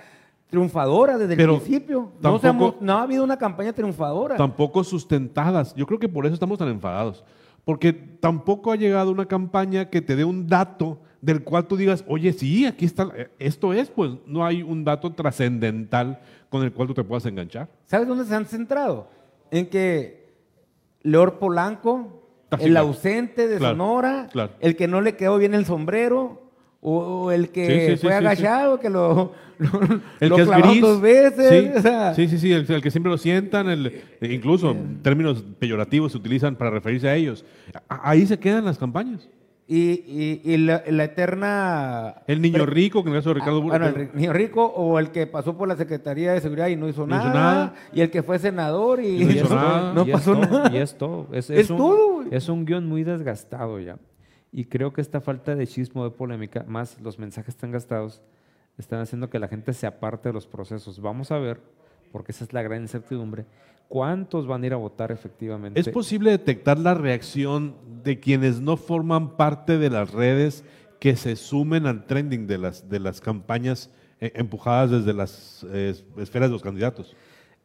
[0.49, 2.11] triunfadora desde Pero el principio.
[2.22, 4.38] No, se ha tampoco- no ha habido una campaña triunfadora.
[4.38, 5.74] Tampoco sustentadas.
[5.76, 7.24] Yo creo que por eso estamos tan enfadados.
[7.63, 12.03] Porque tampoco ha llegado una campaña que te dé un dato del cual tú digas,
[12.07, 16.19] oye, sí, aquí está, eh, esto es, pues no hay un dato trascendental
[16.49, 17.67] con el cual tú te puedas enganchar.
[17.86, 19.09] ¿Sabes dónde se han centrado?
[19.51, 20.34] En que
[21.01, 22.21] Leor Polanco,
[22.51, 24.51] Ah, el ausente de Claro, Sonora, claro.
[24.59, 26.43] el que no le quedó bien el sombrero,
[26.80, 29.69] o, el que Sí, sí, fue sí, agachado, que lo, lo,
[30.19, 30.82] El lo que es gris.
[30.82, 31.49] dos veces.
[31.49, 35.43] Sí, o sea, sí, sí, sí, el, el que siempre lo sientan, el, incluso términos
[35.57, 37.43] peyorativos se utilizan para referirse a ellos.
[37.89, 39.28] Ahí se quedan las campañas.
[39.68, 42.22] Y, y- y la, la eterna...
[42.28, 44.99] El niño rico, que en el caso de Ricardo Ah, bueno, el niño rico o
[44.99, 47.74] el que pasó por la Secretaría de Seguridad y no hizo, No hizo nada, nada.
[47.91, 49.93] y el que fue senador y, Y no hizo nada.
[49.93, 50.72] no y es pasó todo, nada.
[50.72, 51.28] Y es todo.
[51.32, 52.24] Es, Es un, todo.
[52.30, 53.97] Es un guion muy desgastado ya.
[54.51, 58.22] Y creo que esta falta de chismo, de polémica, más los mensajes tan gastados,
[58.78, 61.01] están haciendo que la gente se aparte de los procesos.
[61.01, 61.59] Vamos a ver,
[62.11, 63.45] porque esa es la gran incertidumbre,
[63.88, 65.79] cuántos van a ir a votar efectivamente.
[65.79, 70.63] ¿Es posible detectar la reacción de quienes no forman parte de las redes
[70.99, 75.95] que se sumen al trending de las, de las campañas eh, empujadas desde las eh,
[76.17, 77.15] esferas de los candidatos?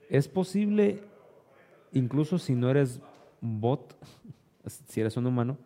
[0.08, 1.02] Es posible,
[1.92, 3.00] incluso si no eres
[3.40, 3.96] bot,
[4.88, 5.58] si eres un humano,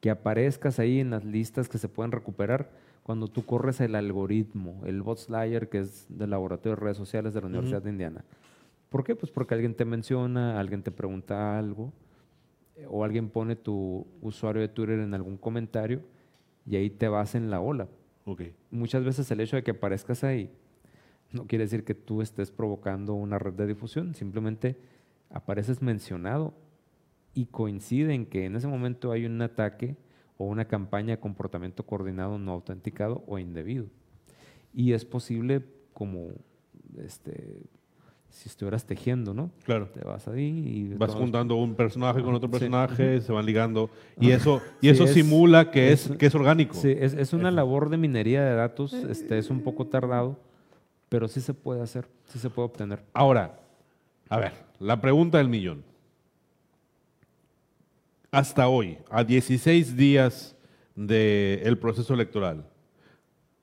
[0.00, 2.70] que aparezcas ahí en las listas que se pueden recuperar,
[3.02, 7.32] cuando tú corres el algoritmo, el bot Slayer, que es del laboratorio de redes sociales
[7.32, 8.24] de la Universidad de Indiana.
[8.88, 9.14] ¿Por qué?
[9.14, 11.92] Pues porque alguien te menciona, alguien te pregunta algo,
[12.76, 16.02] eh, o alguien pone tu usuario de Twitter en algún comentario
[16.66, 17.88] y ahí te vas en la ola.
[18.24, 18.42] Ok.
[18.70, 20.50] Muchas veces el hecho de que aparezcas ahí
[21.32, 24.78] no quiere decir que tú estés provocando una red de difusión, simplemente
[25.30, 26.54] apareces mencionado
[27.34, 29.96] y coincide en que en ese momento hay un ataque
[30.38, 33.86] o una campaña de comportamiento coordinado no autenticado o indebido.
[34.72, 36.30] Y es posible como
[36.96, 37.62] este,
[38.30, 39.50] si estuvieras tejiendo, ¿no?
[39.64, 39.88] Claro.
[39.88, 40.44] Te vas ahí
[40.92, 40.94] y...
[40.94, 42.52] Vas juntando un personaje con otro Sí.
[42.52, 43.90] personaje, se van ligando.
[44.20, 46.74] Y eso, y Sí, eso es- simula que es, es- que es orgánico.
[46.74, 50.36] Sí, es, es una labor de minería de datos, este, es un poco tardado,
[51.08, 53.02] pero sí se puede hacer, sí se puede obtener.
[53.12, 53.58] Ahora,
[54.28, 55.82] a ver, la pregunta del millón.
[58.30, 60.54] Hasta hoy, a 16 días
[60.94, 62.64] del proceso electoral,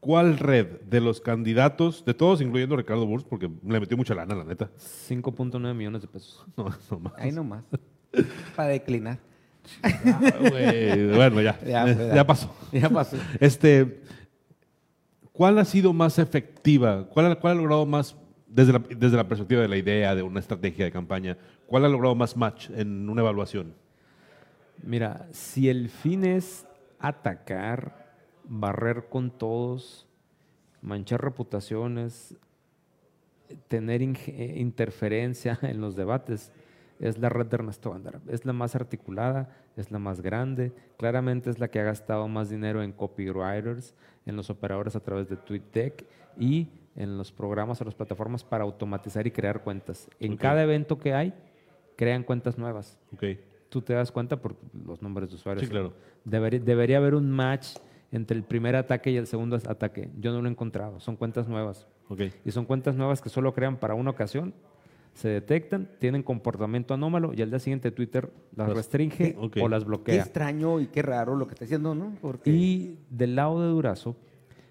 [0.06, 4.36] ¿cuál red de los candidatos, de todos, incluyendo Ricardo Burs, porque le metió mucha lana,
[4.36, 4.70] la neta?
[5.10, 6.46] 5.9 millones de pesos.
[6.56, 7.14] No, no más.
[7.18, 7.64] Ahí nomás.
[8.56, 9.18] Para declinar.
[9.82, 10.32] Ah,
[11.18, 12.28] bueno, ya, Ya, pues, ya ya.
[12.28, 12.56] pasó.
[12.72, 13.18] Ya pasó.
[13.40, 14.02] Este,
[15.32, 17.08] ¿Cuál ha sido más efectiva?
[17.10, 18.16] ¿Cuál, ha- cuál ha logrado más,
[18.48, 21.36] desde la, desde la perspectiva de la idea, de una estrategia de campaña,
[21.66, 23.74] cuál ha logrado más match en una evaluación?
[24.84, 26.68] Mira, si el fin es
[27.00, 28.05] atacar,
[28.48, 30.08] barrer con todos,
[30.82, 32.38] manchar reputaciones,
[33.68, 36.52] tener eh, interferencia en los debates,
[37.00, 38.22] es la red de Ernesto Gándara.
[38.28, 42.50] Es la más articulada, es la más grande, claramente es la que ha gastado más
[42.50, 43.94] dinero en copywriters,
[44.26, 46.06] en los operadores a través de TweetDeck
[46.40, 50.10] y en los programas o las plataformas para automatizar y crear cuentas.
[50.20, 51.34] En cada evento que hay,
[51.98, 53.24] crean cuentas nuevas Ok,
[53.70, 55.66] tú te das cuenta por los nombres de usuarios.
[55.66, 55.94] Sí, claro.
[56.24, 57.76] Debería, debería haber un match
[58.16, 60.10] entre el primer ataque y el segundo ataque.
[60.20, 61.00] Yo no lo he encontrado.
[61.00, 61.88] Son cuentas nuevas.
[62.44, 64.54] Y son cuentas nuevas que solo crean para una ocasión,
[65.14, 69.88] se detectan, tienen comportamiento anómalo y al día siguiente Twitter las restringe o las Qué
[69.88, 70.16] bloquea.
[70.22, 72.14] extraño y qué raro lo que está haciendo, ¿no?
[72.22, 74.16] Porque Y del lado de Durazo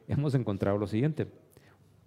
[0.07, 1.27] hemos encontrado lo siguiente,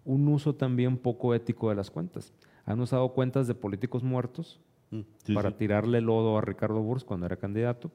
[0.05, 2.31] un uso también poco ético de las cuentas.
[2.65, 4.59] Han usado cuentas de políticos muertos
[4.89, 5.55] Mm, sí, para sí.
[5.59, 7.91] tirarle lodo a Ricardo Burs cuando era candidato.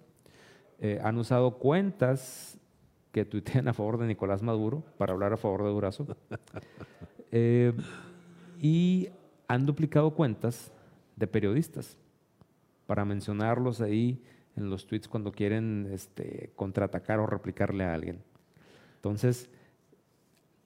[0.79, 2.59] Eh, han usado cuentas
[3.13, 6.07] que tuitean a favor de Nicolás Maduro para hablar a favor de Durazo.
[7.35, 7.73] Eh,
[8.61, 9.09] y
[9.49, 10.71] han duplicado cuentas
[11.17, 11.97] de periodistas
[12.87, 14.23] para mencionarlos ahí
[14.55, 18.23] en los tweets cuando quieren este, contraatacar o replicarle a alguien.
[18.97, 19.49] Entonces,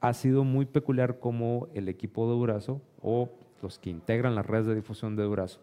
[0.01, 3.31] ha sido muy peculiar cómo el equipo de Durazo o
[3.63, 5.61] los que integran las redes de difusión de Durazo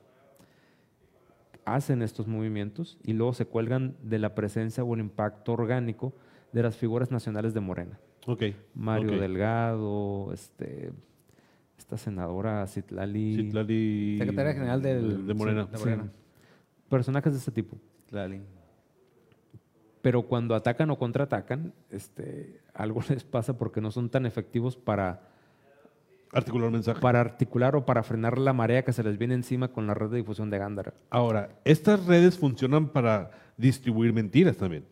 [1.65, 6.13] hacen estos movimientos y luego se cuelgan de la presencia o el impacto orgánico
[6.53, 7.99] de las figuras nacionales de Morena.
[8.27, 8.43] Ok.
[8.75, 9.19] Mario.
[9.19, 10.93] Delgado, este,
[11.77, 15.65] esta senadora Citlali, Citlali- Secretaria General del- de Morena.
[15.65, 16.09] de Morena.
[16.89, 17.75] personajes de ese tipo.
[18.09, 18.35] Claro.
[20.01, 25.29] Pero cuando atacan o contraatacan, este, algo les pasa porque no son tan efectivos para,
[26.31, 26.99] Articular mensaje.
[27.01, 30.09] para articular o para frenar la marea que se les viene encima con la red
[30.09, 30.93] de difusión de Gándara.
[31.09, 34.85] Ahora, estas redes funcionan para distribuir mentiras también.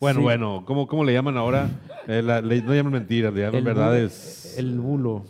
[0.00, 0.22] Bueno, Sí.
[0.22, 1.68] bueno, ¿cómo, ¿cómo le llaman ahora?
[2.06, 4.54] Eh, la- le- no llaman mentiras, le llaman El verdades.
[4.58, 5.24] El bulo.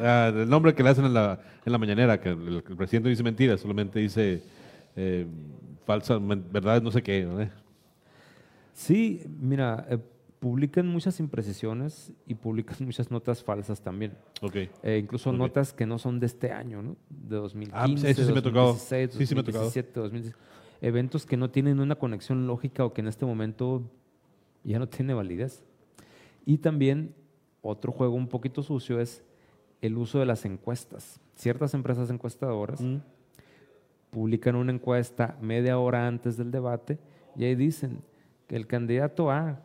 [0.00, 3.08] Ah, el nombre que le hacen en la, en la mañanera, que el, el presidente
[3.08, 4.42] dice mentiras, solamente dice
[4.96, 5.26] eh,
[5.84, 7.24] falsas, verdades, no sé qué.
[7.24, 7.48] ¿no?
[8.72, 9.98] Sí, mira, eh,
[10.40, 14.12] publican muchas imprecisiones y publican muchas notas falsas también.
[14.40, 14.56] Ok.
[14.82, 16.96] Eh, incluso notas que no son de este año, ¿no?
[17.10, 17.74] De 2015,
[18.08, 18.66] Ah, sí tocado.
[18.72, 19.64] 2016, Sí, sí me ha tocado.
[19.64, 20.36] 2017, 2016.
[20.80, 23.82] Eventos que no tienen una conexión lógica o que en este momento
[24.64, 25.62] ya no tiene validez.
[26.46, 27.14] Y también
[27.62, 29.22] otro juego un poquito sucio es
[29.80, 31.20] el uso de las encuestas.
[31.34, 32.96] Ciertas empresas encuestadoras Mm.
[34.10, 36.98] publican una encuesta media hora antes del debate
[37.36, 37.98] y ahí dicen
[38.46, 39.60] que el candidato A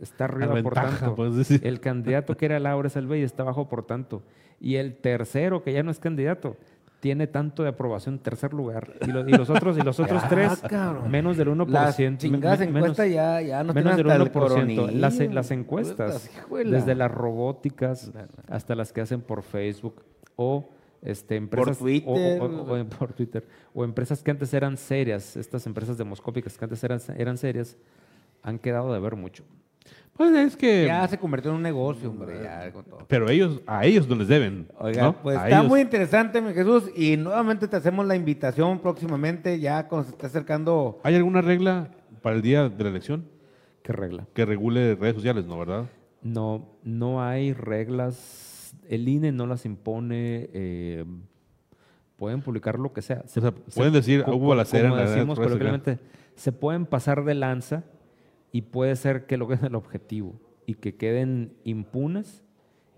[0.00, 1.30] está arriba por tanto.
[1.30, 1.60] decir.
[1.64, 4.22] El candidato que era Laura Salvey está abajo por tanto.
[4.60, 6.56] Y el tercero, que ya no es candidato,
[7.04, 8.94] tiene tanto de aprobación, tercer lugar.
[9.06, 11.10] Y, lo- y los otros, y los otros Ah, tres, cabrón.
[11.10, 11.68] menos del 1%.
[11.68, 14.90] Las me- chingadas me- menos- encuestas ya, ya no menos del hasta el 1%.
[14.92, 16.70] Las, las encuestas, hijuela.
[16.78, 18.10] desde las robóticas
[18.48, 20.02] hasta las que hacen por Facebook
[20.36, 20.70] o
[21.02, 22.40] este, empresas o- Twitter.
[22.40, 26.64] O, o- o- por Twitter o empresas que antes eran serias, estas empresas demoscópicas que
[26.64, 27.76] antes eran, eran serias,
[28.42, 29.44] han quedado de ver mucho.
[30.16, 30.86] Pues es que.
[30.86, 32.98] Ya se convirtió en un negocio, hombre, ya con todo.
[33.08, 34.68] Pero ellos, a ellos no les deben.
[34.78, 35.22] Oiga, ¿no?
[35.22, 35.68] pues A está ellos.
[35.68, 40.28] muy interesante, mi Jesús, y nuevamente te hacemos la invitación próximamente, ya cuando se está
[40.28, 41.00] acercando.
[41.02, 41.90] ¿Hay alguna regla
[42.22, 43.26] para el día de la elección
[43.82, 44.26] ¿Qué regla?
[44.32, 45.86] que regule redes sociales, no, verdad?
[46.22, 48.74] No, no hay reglas.
[48.88, 50.48] El INE no las impone.
[50.52, 51.04] eh,
[52.16, 53.22] pueden publicar lo que sea.
[53.24, 55.58] O sea, pueden decir, "Hubo en la decimos red social".
[55.58, 55.98] coloquialmente,
[56.36, 57.84] se pueden pasar de lanza
[58.54, 62.44] y puede ser que logren el objetivo y que queden impunes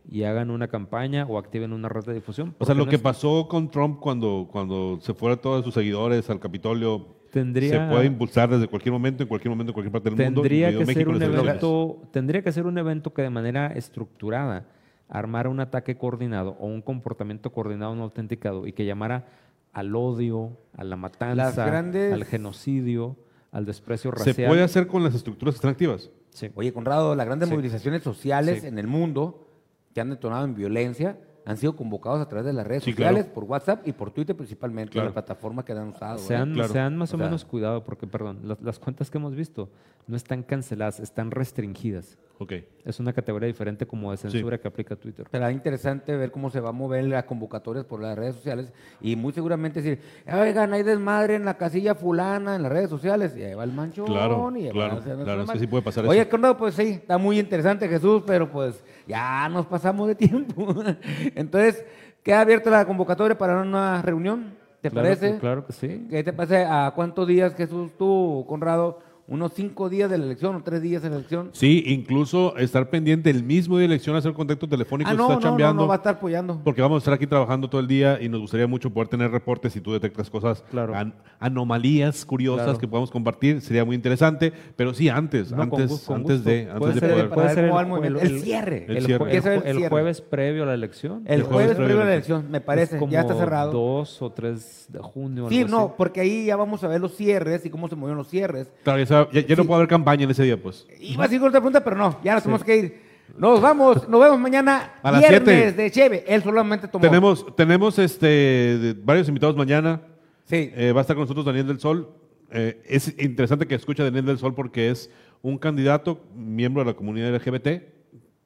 [0.07, 2.55] y hagan una campaña o activen una red de difusión.
[2.59, 5.73] O sea, lo no que es- pasó con Trump cuando, cuando se fueron todos sus
[5.73, 9.93] seguidores al Capitolio, Tendría- se puede impulsar desde cualquier momento, en cualquier momento, en cualquier
[9.93, 10.43] parte del mundo.
[10.43, 14.67] tendría incluido que ser un evento tendría que ser un evento que de manera estructurada
[15.09, 19.27] armara un ataque coordinado o un comportamiento coordinado no autenticado y que llamara
[19.73, 23.17] al odio a la matanza grandes- al genocidio
[23.53, 26.11] al desprecio Se racial puede hacer con las estructuras que están activas.
[26.30, 26.51] Sí.
[26.55, 27.55] Oye, Conrado, las grandes Sí.
[27.55, 28.66] movilizaciones sociales Sí.
[28.66, 29.49] en el mundo
[29.94, 33.24] que han detonado en violencia han sido convocados a través de las redes Sí, sociales,
[33.24, 33.34] claro.
[33.34, 35.09] por WhatsApp y por Twitter principalmente, Claro.
[35.09, 36.18] la plataforma que han usado.
[36.18, 36.36] se ¿eh?
[36.36, 36.72] han, Claro.
[36.72, 39.34] se han más o, O sea- menos cuidado porque perdón las, las cuentas que hemos
[39.34, 39.70] visto
[40.09, 42.53] no están canceladas están restringidas Ok.
[42.84, 46.61] es una categoría diferente como de censura que aplica Twitter Será interesante ver cómo se
[46.61, 50.01] va a mover las convocatorias por las redes sociales y muy seguramente decir,
[50.32, 53.72] oigan, hay desmadre en la casilla fulana en las redes sociales y ahí va el
[53.72, 54.07] manchón.
[54.07, 56.20] Claro, y ahí claro, va a hacer claro, nuestro es que sí puede pasar Oye,
[56.20, 56.30] eso.
[56.30, 60.74] Conrado, pues sí, está muy interesante Jesús, pero pues ya nos pasamos de tiempo.
[61.37, 61.84] Entonces,
[62.24, 65.32] queda abierta la convocatoria para una reunión, ¿te Claro parece?
[65.34, 66.64] que- claro que sí ¿Qué te parece?
[66.64, 68.99] ¿A cuántos días, Jesús, tú, Conrado?
[69.29, 71.49] ¿Unos cinco días de la elección o tres días de la elección?
[71.53, 75.51] Sí, incluso estar pendiente el mismo día de elección, hacer contacto telefónico, Ah, no, está
[75.51, 76.61] no, no, va a estar apoyando.
[76.62, 79.33] Porque vamos a estar aquí trabajando todo el día y nos gustaría mucho poder tener
[79.33, 80.95] reportes si tú detectas cosas, Claro.
[80.95, 82.79] an- anomalías curiosas Claro.
[82.79, 83.61] que podamos compartir.
[83.62, 84.53] Sería muy interesante.
[84.77, 86.51] Pero sí, antes, No, con antes, con antes gusto.
[86.51, 87.29] de, antes de ser- poder.
[87.31, 88.20] puede ser el- el movimiento.
[88.20, 88.85] el- El cierre.
[88.89, 89.24] el cierre.
[89.43, 91.22] jue- el jueves previo a la elección.
[91.27, 93.72] El jueves jueves previo a la elección, me parece, Es ya está como cerrado.
[93.72, 95.49] 2 o 3 de junio.
[95.49, 95.93] Sí, no, así.
[95.97, 98.70] porque ahí ya vamos a ver los cierres y cómo se movieron los cierres.
[98.85, 100.87] Claro, ya, sabe- ya- no puede haber campaña en ese día, pues.
[101.01, 103.07] Iba a decir otra pregunta, pero no, ya nos tenemos que ir.
[103.37, 105.73] Nos vamos, nos vemos mañana, A las viernes siete.
[105.83, 106.25] de Cheve.
[106.29, 107.03] Él solamente tomó.
[107.03, 110.01] Tenemos, tenemos este, varios invitados mañana.
[110.45, 110.71] Sí.
[110.75, 112.09] Eh, va a estar con nosotros Daniel del Sol.
[112.53, 115.11] Eh, es interesante que escuche a Daniel del Sol porque es
[115.43, 117.83] un candidato, miembro de la comunidad LGBT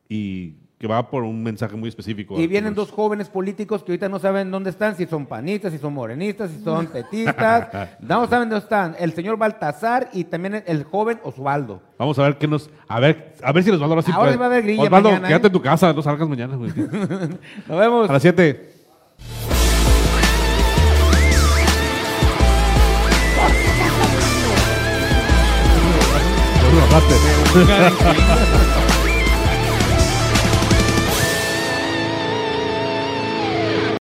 [0.08, 2.40] y que va por un mensaje muy específico.
[2.40, 5.78] Y vienen dos jóvenes políticos que ahorita no saben dónde están, si son panistas, si
[5.78, 7.68] son morenistas, si son petistas.
[8.00, 8.96] no saben dónde están.
[8.98, 11.82] El señor Baltasar y también el, joven Osvaldo.
[11.98, 12.70] Vamos a ver qué nos.
[12.88, 14.32] A ver, a ver si Osvaldo ahora sí Ahora puede.
[14.32, 15.48] sí va a haber grilla Osvaldo, mañana, quédate ¿eh?
[15.48, 16.56] en tu casa, no salgas mañana.
[16.56, 16.72] güey.
[17.68, 18.08] Nos vemos.
[18.08, 18.70] a las 7.
[27.52, 28.66] Nunca